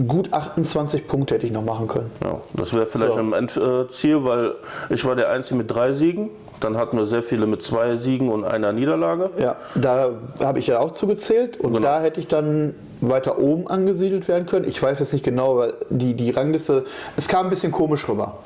[0.07, 2.11] gut 28 Punkte hätte ich noch machen können.
[2.23, 3.19] Ja, das wäre vielleicht So.
[3.21, 4.55] am Endziel, weil
[4.89, 6.31] ich war der Einzige mit drei Siegen.
[6.61, 9.31] Dann hatten wir sehr viele mit zwei Siegen und einer Niederlage.
[9.39, 10.11] Ja, da
[10.43, 11.81] habe ich ja auch zugezählt und Genau.
[11.87, 14.69] da hätte ich dann weiter oben angesiedelt werden können.
[14.69, 16.85] Ich weiß jetzt nicht genau, weil die, die Rangliste,
[17.17, 18.39] es kam ein bisschen komisch rüber.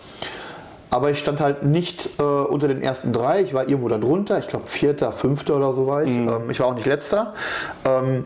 [0.91, 4.39] Aber ich stand halt nicht äh, unter den ersten drei, ich war irgendwo da drunter,
[4.39, 6.11] ich glaube vierter, fünfter oder so war ich.
[6.11, 7.35] Ähm, ich war auch nicht letzter.
[7.85, 8.25] Ähm,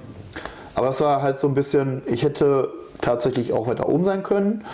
[0.75, 2.69] aber es war halt so ein bisschen, ich hätte
[3.01, 4.65] tatsächlich auch weiter oben sein können.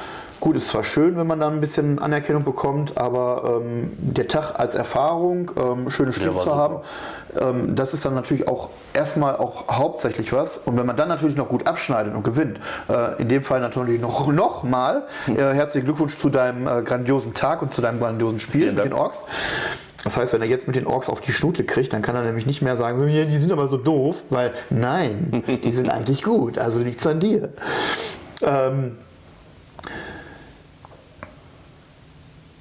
[0.40, 4.60] Gut, ist zwar schön, wenn man dann ein bisschen Anerkennung bekommt, aber ähm, der Tag
[4.60, 6.80] als Erfahrung, ähm, schöne Spiele zu haben,
[7.40, 10.58] ähm, das ist dann natürlich auch erstmal auch hauptsächlich was.
[10.58, 12.60] Und wenn man dann natürlich noch gut abschneidet und gewinnt,
[12.90, 17.32] äh, in dem Fall natürlich noch, noch mal, äh, herzlichen Glückwunsch zu deinem äh, grandiosen
[17.32, 19.02] Tag und zu deinem grandiosen Spiel Vielen mit den Dank.
[19.02, 19.20] Orks.
[20.04, 22.22] Das heißt, wenn er jetzt mit den Orks auf die Schnute kriegt, dann kann er
[22.22, 26.22] nämlich nicht mehr sagen, so, die sind aber so doof, weil nein, die sind eigentlich
[26.22, 27.48] gut, also liegt es an dir.
[28.42, 28.98] Ähm,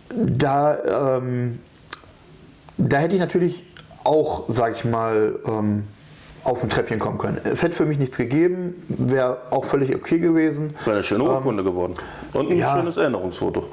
[0.09, 1.59] da, ähm,
[2.77, 3.65] da hätte ich natürlich
[4.05, 5.83] auch, sag ich mal, ähm,
[6.45, 7.39] auf ein Treppchen kommen können.
[7.43, 10.75] Es hätte für mich nichts gegeben, wäre auch völlig okay gewesen.
[10.83, 11.95] Wäre eine schöne Urkunde geworden.
[12.33, 12.77] Und ein ja.
[12.77, 13.65] schönes Erinnerungsfoto.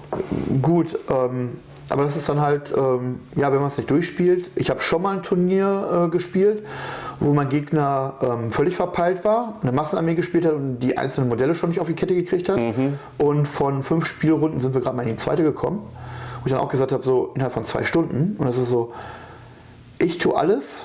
[0.63, 1.59] Gut, ähm,
[1.91, 4.51] aber das ist dann halt, ähm, ja, wenn man es nicht durchspielt.
[4.55, 6.65] Ich habe schon mal ein Turnier äh, gespielt,
[7.19, 11.55] wo mein Gegner ähm, völlig verpeilt war, eine Massenarmee gespielt hat und die einzelnen Modelle
[11.57, 12.59] schon nicht auf die Kette gekriegt hat.
[13.19, 15.81] Und von fünf Spielrunden sind wir gerade mal in die zweite gekommen.
[16.41, 18.37] Wo ich dann auch gesagt habe, so innerhalb von zwei Stunden.
[18.39, 18.93] Und das ist so,
[19.99, 20.85] ich tue alles,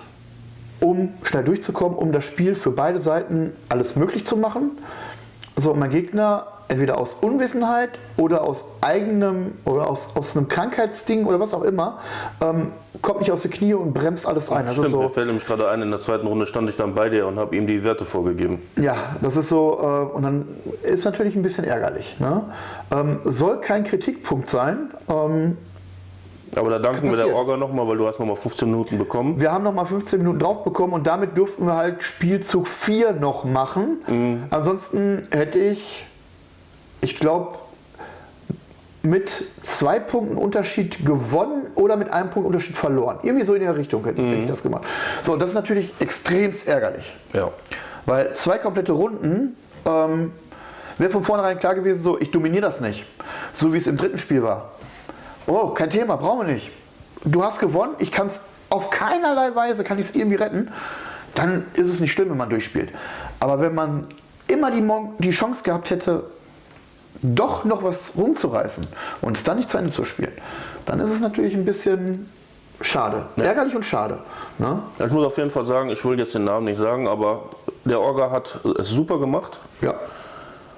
[0.82, 4.72] um schnell durchzukommen, um das Spiel für beide Seiten alles möglich zu machen.
[5.56, 11.40] So, mein Gegner entweder aus Unwissenheit oder aus eigenem oder aus, aus einem Krankheitsding oder
[11.40, 12.00] was auch immer,
[12.42, 14.66] ähm, kommt nicht aus den Knie und bremst alles ein.
[14.66, 16.78] Das ist Stimmt, mir so, fällt nämlich gerade ein, in der zweiten Runde stand ich
[16.78, 18.62] dann bei dir und habe ihm die Werte vorgegeben.
[18.82, 20.48] ja, das ist so, äh, und dann
[20.84, 22.20] ist natürlich ein bisschen ärgerlich.
[22.20, 22.44] Ne?
[22.92, 24.92] Ähm, soll kein Kritikpunkt sein.
[25.10, 25.58] Ähm,
[26.56, 27.36] Aber da danken wir der.
[27.36, 29.40] Orga nochmal, weil du hast nochmal 15 Minuten bekommen.
[29.42, 33.14] Wir haben noch mal 15 Minuten drauf bekommen und damit durften wir halt Spielzug 4
[33.14, 34.48] noch machen.
[34.50, 36.06] Ansonsten hätte ich,
[37.06, 37.60] ich glaube,
[39.04, 43.20] mit zwei Punkten Unterschied gewonnen oder mit einem Punkt Unterschied verloren.
[43.22, 44.84] Irgendwie so in der Richtung hätte hätte ich das gemacht.
[45.22, 47.16] So, und das ist natürlich extremst ärgerlich.
[47.34, 47.52] Ja.
[48.08, 50.32] Weil zwei komplette Runden ähm,
[50.98, 53.06] wäre von vornherein klar gewesen, so, ich dominiere das nicht.
[53.54, 54.72] So wie es im dritten Spiel war.
[55.46, 56.72] Oh, kein Thema, brauchen wir nicht.
[57.24, 58.42] Du hast gewonnen, ich kann es
[58.72, 60.72] auf keinerlei Weise, kann ich es irgendwie retten.
[61.36, 62.92] Dann ist es nicht schlimm, wenn man durchspielt.
[63.40, 64.08] Aber wenn man
[64.48, 66.24] immer die, Mon die Chance gehabt hätte,
[67.34, 68.86] doch noch was rumzureißen
[69.22, 70.34] und es dann nicht zu Ende zu spielen,
[70.86, 72.30] dann ist es natürlich ein bisschen
[72.82, 73.26] schade.
[73.38, 74.20] Ärgerlich und schade.
[74.58, 74.82] Ne?
[75.04, 77.44] Ich muss auf jeden Fall sagen, ich will jetzt den Namen nicht sagen, aber
[77.86, 79.60] der Orga hat es super gemacht.
[79.82, 79.96] Ja.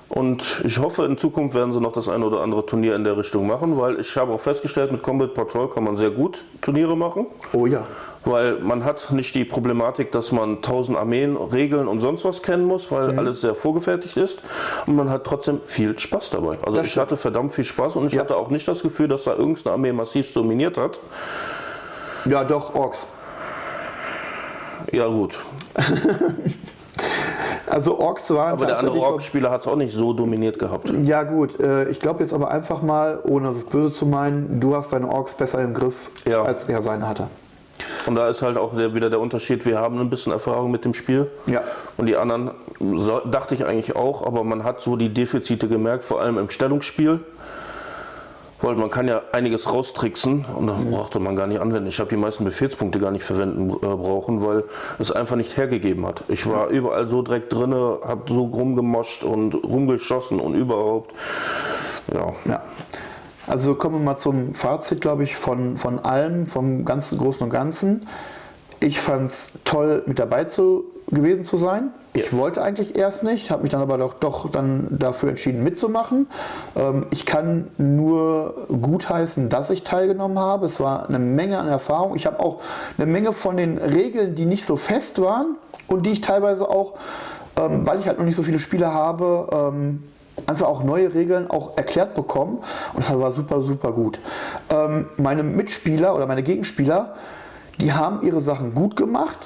[0.10, 3.18] Und ich hoffe, in Zukunft werden sie noch das eine oder andere Turnier in der
[3.18, 6.96] Richtung machen, weil ich habe auch festgestellt, mit Combat Patrol kann man sehr gut Turniere
[6.96, 7.26] machen.
[7.52, 7.84] Oh ja.
[8.28, 12.66] Weil man hat nicht die Problematik, dass man tausend Armeen, Regeln und sonst was kennen
[12.66, 13.20] muss, weil Mhm.
[13.20, 14.40] alles sehr vorgefertigt ist.
[14.86, 16.58] Und man hat trotzdem viel Spaß dabei.
[16.66, 18.22] Also Das ich hatte verdammt viel Spaß und ich Ja.
[18.22, 21.00] hatte auch nicht das Gefühl, dass da irgendeine Armee massiv dominiert hat.
[22.26, 23.08] Ja, doch, Orks.
[24.92, 25.38] Ja gut.
[27.70, 30.90] Also Orks waren Aber der andere Ork-Spieler hat es auch nicht so dominiert gehabt.
[31.04, 34.74] Ja gut, äh, ich glaube jetzt aber einfach mal, ohne es böse zu meinen, du
[34.76, 36.44] hast deine Orks besser im Griff, Ja.
[36.44, 37.28] als er seine hatte.
[38.06, 40.86] Und da ist halt auch der, wieder der Unterschied, wir haben ein bisschen Erfahrung mit
[40.86, 41.30] dem Spiel.
[41.46, 41.62] Ja.
[41.98, 46.04] Und die anderen, so, dachte ich eigentlich auch, aber man hat so die Defizite gemerkt,
[46.04, 47.20] vor allem im Stellungsspiel.
[48.60, 51.88] Weil man kann ja einiges raustricksen und das brauchte man gar nicht anwenden.
[51.88, 54.64] Ich habe die meisten Befehlspunkte gar nicht verwenden äh, brauchen, weil
[54.98, 56.24] es einfach nicht hergegeben hat.
[56.28, 61.14] Ich war überall so direkt drinne, habe so rumgemoscht und rumgeschossen und überhaupt.
[62.12, 62.62] Ja, Ja.
[63.48, 67.50] Also kommen wir mal zum Fazit, glaube ich, von, von allem, vom ganzen Großen und
[67.50, 68.08] Ganzen.
[68.82, 71.92] Ich fand es toll, mit dabei zu, gewesen zu sein.
[72.14, 76.28] Ich wollte eigentlich erst nicht, habe mich dann aber doch, doch dann dafür entschieden mitzumachen.
[76.76, 80.66] Ähm, ich kann nur gutheißen, dass ich teilgenommen habe.
[80.66, 82.16] Es war eine Menge an Erfahrung.
[82.16, 82.62] Ich habe auch
[82.98, 85.56] eine Menge von den Regeln, die nicht so fest waren
[85.88, 86.96] und die ich teilweise auch,
[87.60, 90.04] ähm, weil ich halt noch nicht so viele Spiele habe, ähm,
[90.46, 92.60] einfach auch neue Regeln auch erklärt bekommen
[92.94, 94.20] und das war super, super gut.
[94.70, 97.16] Ähm, meine Mitspieler oder meine Gegenspieler,
[97.80, 99.38] die haben ihre Sachen gut gemacht,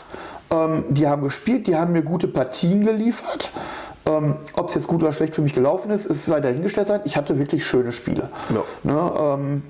[0.52, 3.52] ähm, die haben gespielt, die haben mir gute Partien geliefert.
[4.06, 7.02] Ähm, Ob es jetzt gut oder schlecht für mich gelaufen ist, ist sei dahingestellt sein.
[7.06, 8.30] Ich hatte wirklich schöne Spiele.
[8.50, 8.64] Ja.
[8.84, 9.64] Ne, ähm,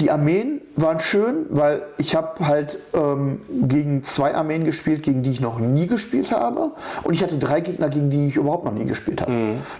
[0.00, 5.30] die Armeen waren schön, weil ich habe halt ähm, gegen zwei Armeen gespielt, gegen die
[5.30, 6.72] ich noch nie gespielt habe.
[7.04, 9.32] Und ich hatte drei Gegner, gegen die ich überhaupt noch nie gespielt habe.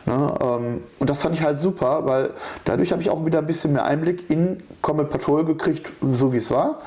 [0.06, 2.30] Ne, ähm, und das fand ich halt super, weil
[2.64, 6.38] dadurch habe ich auch wieder ein bisschen mehr Einblick in Combat Patrol gekriegt, so wie
[6.38, 6.78] es war.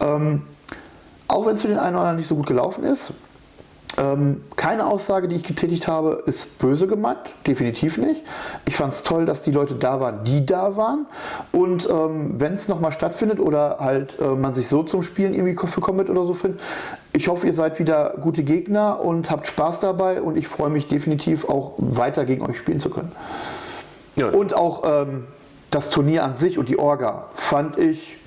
[0.00, 0.42] Ähm,
[1.26, 3.12] auch wenn es für den einen oder anderen nicht so gut gelaufen ist.
[3.98, 8.24] Ähm, keine Aussage, die ich getätigt habe, ist böse gemeint, definitiv nicht.
[8.66, 11.06] Ich fand es toll, dass die Leute da waren, die da waren.
[11.52, 15.56] Und ähm, wenn es nochmal stattfindet oder halt äh, man sich so zum Spielen irgendwie
[15.66, 16.60] für Combat oder so findet,
[17.12, 20.88] ich hoffe, ihr seid wieder gute Gegner und habt Spaß dabei und ich freue mich
[20.88, 23.12] definitiv auch weiter gegen euch spielen zu können.
[24.16, 25.24] ja Und auch ähm,
[25.70, 28.18] das Turnier an sich und die Orga fand ich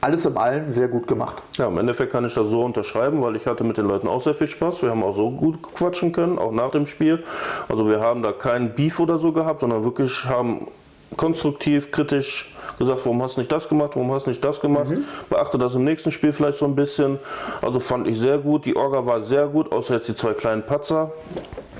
[0.00, 1.36] alles im Allen sehr gut gemacht.
[1.54, 4.22] Ja, im Endeffekt kann ich das so unterschreiben, weil ich hatte mit den Leuten auch
[4.22, 4.82] sehr viel Spaß.
[4.82, 7.24] Wir haben auch so gut quatschen können, auch nach dem Spiel.
[7.68, 10.68] Also wir haben da keinen Beef oder so gehabt, sondern wirklich haben
[11.16, 14.88] konstruktiv, kritisch gesagt, warum hast du nicht das gemacht, warum hast du nicht das gemacht.
[15.30, 17.18] Beachte das im nächsten Spiel vielleicht so ein bisschen.
[17.62, 18.64] Also fand ich sehr gut.
[18.66, 21.12] Die Orga war sehr gut, außer jetzt die zwei kleinen Patzer.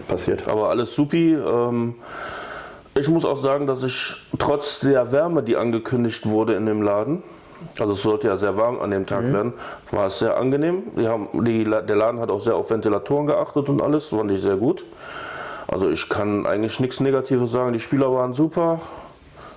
[0.08, 0.48] Passiert.
[0.48, 1.34] Aber alles supi.
[1.34, 1.96] Ähm,
[2.94, 7.22] ich muss auch sagen, dass ich trotz der Wärme, die angekündigt wurde in dem Laden,
[7.78, 9.52] also es sollte ja sehr warm an dem Tag werden,
[9.90, 10.84] war es sehr angenehm.
[10.98, 14.40] Die haben, die, der Laden hat auch sehr auf Ventilatoren geachtet und alles, fand ich
[14.40, 14.84] sehr gut.
[15.68, 17.72] Also ich kann eigentlich nichts Negatives sagen.
[17.72, 18.80] Die Spieler waren super,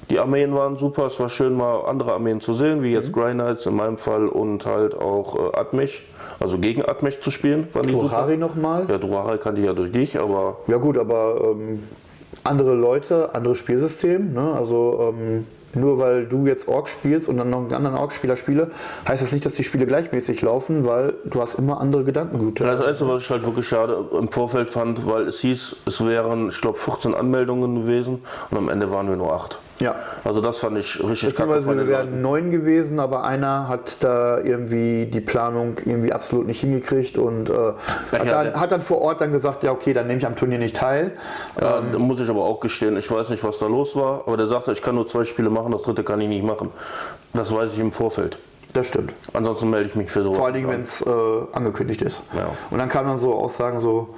[0.10, 1.06] die Armeen waren super.
[1.06, 4.28] Es war schön mal andere Armeen zu sehen, wie jetzt Grey Knights in meinem Fall
[4.28, 6.04] und halt auch äh, Atmech,
[6.40, 7.94] also gegen Atmech zu spielen, fand.
[7.94, 8.88] Rohari nochmal.
[8.90, 11.84] Ja, Druhari kannte ich ja durch dich, aber Ja gut, aber ähm,
[12.44, 14.34] andere Leute, anderes Spielsystem.
[14.34, 14.54] Ne?
[14.58, 18.72] Also ähm, nur weil du jetzt Ork spielst und dann noch einen anderen Ork-Spieler spiele,
[19.08, 22.66] heißt das nicht, dass die Spiele gleichmäßig laufen, weil du hast immer andere Gedankengüter.
[22.66, 26.50] Das Einzige, was ich halt wirklich schade im Vorfeld fand, weil es hieß, es wären,
[26.50, 29.60] ich glaube, 14 Anmeldungen gewesen und am Ende waren wir nur 8.
[29.80, 29.96] Ja.
[30.24, 34.40] Also das fand ich richtig kacke Beziehungsweise wir wären neun gewesen, aber einer hat da
[34.40, 39.02] irgendwie die Planung irgendwie absolut nicht hingekriegt und äh, hat, ja, dann, hat dann vor
[39.02, 41.14] Ort dann gesagt, ja okay, dann nehme ich am Turnier nicht teil.
[41.62, 44.38] Ja, da muss ich aber auch gestehen, ich weiß nicht, was da los war, aber
[44.38, 46.72] der sagte, ich kann nur zwei Spiele machen, das dritte kann ich nicht machen.
[47.34, 48.40] Das weiß ich im Vorfeld.
[48.74, 49.14] Das stimmt.
[49.34, 50.38] Ansonsten melde ich mich für sowas.
[50.38, 51.10] Vor allen Dingen, wenn es äh,
[51.54, 52.22] angekündigt ist.
[52.70, 54.16] Und dann kamen dann so Aussagen so,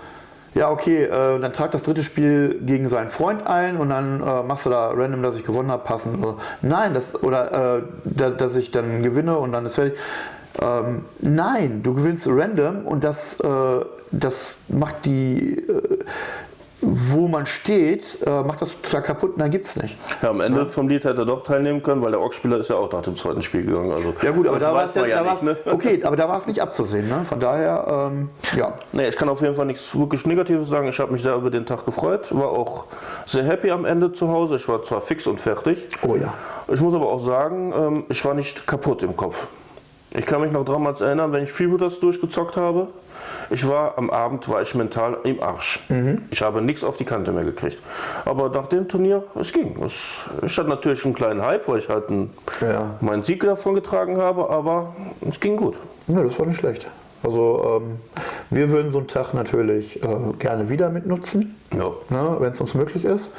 [0.54, 4.44] ja okay, äh, dann trag das dritte Spiel gegen seinen Freund ein und dann äh,
[4.44, 6.24] machst du da random, dass ich gewonnen habe, passend.
[6.24, 9.98] Oder, nein, das, oder äh, da, dass ich dann gewinne und dann ist fertig.
[10.62, 16.00] Ähm, nein, du gewinnst random und das, äh, das macht die, äh,
[16.82, 19.96] wo man steht, äh, macht das total kaputt und dann gibt es nicht.
[20.22, 22.76] Ja, am Ende vom Lied hätte er doch teilnehmen können, weil der Ork-Spieler ist ja
[22.76, 23.92] auch nach dem zweiten Spiel gegangen.
[23.92, 25.58] Also, Ja gut, aber da war es ja, da nicht, ne?
[25.66, 27.08] okay, aber da war es nicht abzusehen.
[27.08, 27.24] Ne?
[27.28, 28.74] Von daher, ähm, ja.
[28.92, 30.88] Nee, ich kann auf jeden Fall nichts wirklich Negatives sagen.
[30.88, 32.86] Ich habe mich sehr über den Tag gefreut, war auch
[33.26, 34.56] sehr happy am Ende zu Hause.
[34.56, 35.88] Ich war zwar fix und fertig.
[36.02, 36.34] Oh ja.
[36.68, 39.48] Ich muss aber auch sagen, ähm, ich war nicht kaputt im Kopf.
[40.14, 42.88] Ich kann mich noch damals erinnern, wenn ich Freebooters durchgezockt habe.
[43.50, 45.80] Ich war am Abend war ich mental im Arsch.
[46.32, 47.82] Ich habe nichts auf die Kante mehr gekriegt.
[48.26, 49.82] Aber nach dem Turnier, es ging.
[49.84, 52.30] Es, ich hatte natürlich einen kleinen Hype, weil ich halt einen,
[52.62, 52.96] Ja.
[53.00, 54.94] meinen Sieg davon getragen habe, aber
[55.30, 55.76] es ging gut.
[56.08, 56.88] Ja, das war nicht schlecht.
[57.24, 57.98] Also ähm,
[58.50, 60.08] wir würden so einen Tag natürlich äh,
[60.40, 61.92] gerne wieder mitnutzen, Ja.
[62.10, 63.30] ne, wenn es uns möglich ist.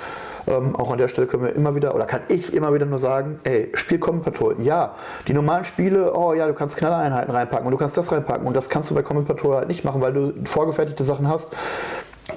[0.46, 2.98] Ähm, auch an der Stelle können wir immer wieder, oder kann ich immer wieder nur
[2.98, 4.56] sagen, ey, Spiel Combat Patrol.
[4.60, 4.94] Ja,
[5.28, 8.54] die normalen Spiele, oh ja, du kannst Knallereinheiten reinpacken und du kannst das reinpacken und
[8.54, 11.48] das kannst du bei Combat Patrol halt nicht machen, weil du vorgefertigte Sachen hast.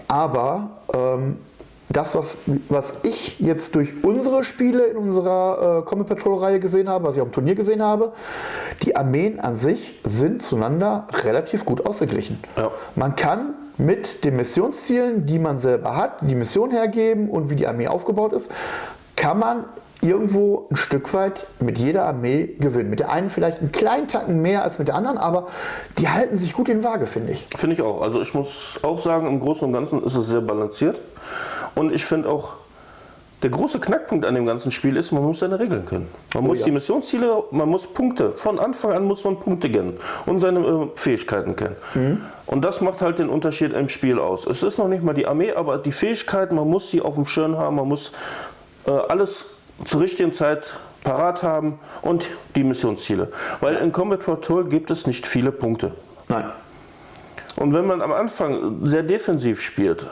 [0.08, 1.38] Aber ähm,
[1.96, 2.38] das, was,
[2.68, 7.22] was ich jetzt durch unsere Spiele in unserer äh, Combat Patrol-Reihe gesehen habe, was ich
[7.22, 8.12] auf dem Turnier gesehen habe,
[8.84, 12.40] die Armeen an sich sind zueinander relativ gut ausgeglichen.
[12.58, 12.72] Ja.
[12.96, 17.68] Man kann mit den Missionszielen, die man selber hat, die Mission hergeben und wie die
[17.68, 18.52] Armee aufgebaut ist,
[19.16, 19.64] kann man
[20.08, 22.90] irgendwo ein Stück weit mit jeder Armee gewinnen.
[22.90, 25.48] Mit der einen vielleicht einen kleinen Tacken mehr als mit der anderen, aber
[25.98, 27.48] die halten sich gut in Waage, finde ich.
[27.56, 28.02] Finde ich auch.
[28.02, 31.02] Also ich muss auch sagen, im Großen und Ganzen ist es sehr balanciert.
[31.76, 32.56] Und ich finde auch,
[33.44, 36.08] der große Knackpunkt an dem ganzen Spiel ist, man muss seine Regeln können.
[36.34, 36.66] Man Oh muss ja.
[36.66, 40.88] die Missionsziele, man muss Punkte, von Anfang an muss man Punkte kennen und seine äh,
[40.96, 41.76] Fähigkeiten kennen.
[41.94, 42.22] Mhm.
[42.48, 44.48] Und das macht halt den Unterschied im Spiel aus.
[44.48, 47.26] Es ist noch nicht mal die Armee, aber die Fähigkeiten, man muss sie auf dem
[47.26, 48.14] Schirm haben, man muss
[48.88, 49.46] äh, alles
[49.84, 53.32] zur richtigen Zeit parat haben und die Missionsziele.
[53.60, 55.94] Weil in Combat Patrol gibt es nicht viele Punkte.
[56.28, 56.46] Nein.
[57.58, 60.08] Und wenn man am Anfang sehr defensiv spielt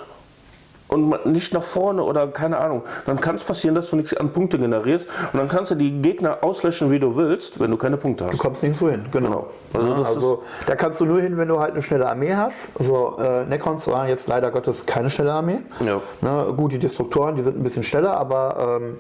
[0.93, 4.31] und nicht nach vorne oder keine Ahnung, dann kann es passieren, dass du nichts an
[4.31, 7.97] Punkte generierst und dann kannst du die Gegner auslöschen, wie du willst, wenn du keine
[7.97, 8.37] Punkte Du hast.
[8.37, 9.47] kommst nirgendwo hin, genau.
[9.73, 12.67] Also Ja, also da kannst du nur hin, wenn du halt eine schnelle Armee hast.
[12.79, 15.59] Also äh, Necrons waren jetzt leider Gottes keine schnelle Armee.
[15.85, 15.99] Ja.
[16.21, 18.97] Ne, gut, die Destruktoren, die sind ein bisschen schneller, aber ähm,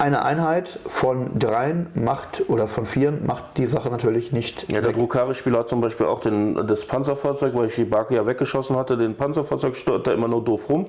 [0.00, 4.68] eine Einheit von dreien macht oder von vieren macht die Sache natürlich nicht.
[4.70, 4.92] Ja, der.
[4.92, 8.96] Drukari-Spieler hat zum Beispiel auch den, das Panzerfahrzeug, weil ich die Barke ja weggeschossen hatte,
[8.96, 10.86] den Panzerfahrzeug stört da immer nur doof rum,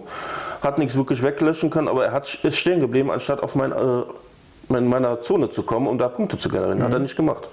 [0.62, 4.76] hat nichts wirklich weglöschen können, aber er hat, ist stehen geblieben, anstatt auf mein, äh,
[4.78, 6.82] in meiner Zone zu kommen, um da Punkte zu generieren.
[6.82, 7.49] Hat er nicht gemacht.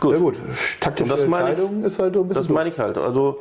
[0.00, 0.12] Gut.
[0.14, 0.40] Ja gut,
[0.80, 2.96] taktische das meine ich- Entscheidung ist halt ein bisschen Das meine ich halt.
[2.96, 3.40] Also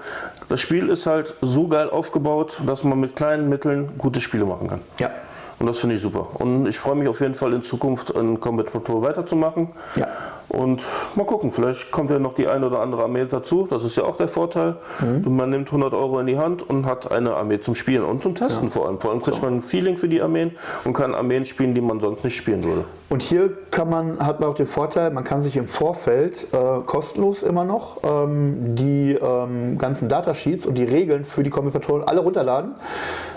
[0.49, 4.67] das Spiel ist halt so geil aufgebaut, dass man mit kleinen Mitteln gute Spiele machen
[4.67, 4.81] kann.
[4.97, 5.11] Ja.
[5.59, 6.27] Und das finde ich super.
[6.33, 9.69] Und ich freue mich auf jeden Fall in Zukunft in Combat Patrol weiterzumachen.
[9.95, 10.07] Ja.
[10.55, 10.83] Und
[11.15, 13.67] mal gucken, vielleicht kommt ja noch die eine oder andere Armee dazu.
[13.69, 14.77] Das ist ja auch der Vorteil.
[15.01, 15.35] Mhm.
[15.35, 18.35] Man nimmt 100 Euro in die Hand und hat eine Armee zum Spielen und zum
[18.35, 18.99] Testen vor allem.
[18.99, 20.51] Vor allem kriegt man ein Feeling für die Armeen
[20.85, 22.85] und kann Armeen spielen, die man sonst nicht spielen würde.
[23.09, 26.81] Und hier kann man, hat man auch den Vorteil, man kann sich im Vorfeld äh,
[26.85, 32.21] kostenlos immer noch ähm, die ähm, ganzen Datasheets und die Regeln für die Patrol alle
[32.21, 32.75] runterladen.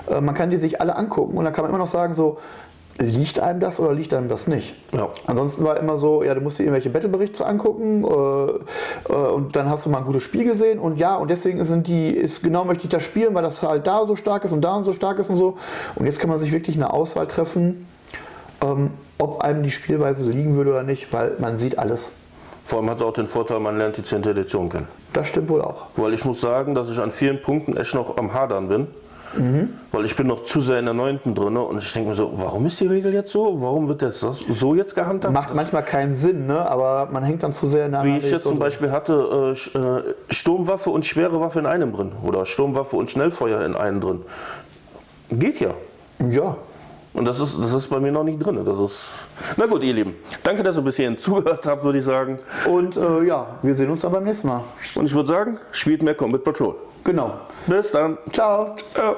[0.08, 2.38] Äh, man kann die sich alle angucken und dann kann man immer noch sagen, so,
[3.00, 4.74] liegt einem das oder liegt einem das nicht?
[4.92, 5.08] Ja.
[5.26, 8.08] Ansonsten war immer so, ja, du musst dir irgendwelche Battleberichte angucken äh,
[9.12, 11.86] äh, und dann hast du mal ein gutes Spiel gesehen und ja, und deswegen sind
[11.86, 14.62] die, ist genau möchte ich das spielen, weil das halt da so stark ist und
[14.62, 15.56] da so stark ist und so.
[15.94, 17.86] Und jetzt kann man sich wirklich eine Auswahl treffen,
[18.64, 22.10] ähm, ob einem die Spielweise liegen würde oder nicht, weil man sieht alles.
[22.64, 24.24] Vor allem hat es auch den Vorteil, man lernt die 10.
[24.24, 24.88] Edition kennen.
[25.12, 25.86] Das stimmt wohl auch.
[25.96, 28.88] Weil ich muss sagen, dass ich an vielen Punkten echt noch am Hadern bin.
[29.36, 29.74] Mhm.
[29.92, 31.34] Weil ich bin noch zu sehr in der 9.
[31.34, 33.60] drin und ich denke mir so, warum ist die Regel jetzt so?
[33.60, 35.32] Warum wird das so jetzt gehandhabt?
[35.32, 36.60] Macht manchmal keinen Sinn, ne?
[36.60, 39.78] aber man hängt dann zu sehr in der Wie ich jetzt zum Beispiel hatte, äh,
[39.78, 42.12] äh, Sturmwaffe und schwere Waffe in einem drin.
[42.22, 44.20] Oder Sturmwaffe und Schnellfeuer in einem drin.
[45.30, 45.70] Geht ja.
[46.30, 46.56] Ja,
[47.14, 48.62] Und das ist, das ist bei mir noch nicht drin.
[48.64, 49.26] Das ist.
[49.56, 50.14] Na gut, ihr Lieben.
[50.42, 52.38] Danke, dass ihr bis hierhin zugehört habt, würde ich sagen.
[52.68, 54.62] und äh, ja, wir sehen uns dann beim nächsten Mal.
[54.94, 56.74] Und ich würde sagen, spielt mehr Combat Patrol.
[57.04, 57.32] Genau.
[57.66, 58.18] Bis dann.
[58.32, 58.76] Ciao.
[58.94, 59.16] Ciao.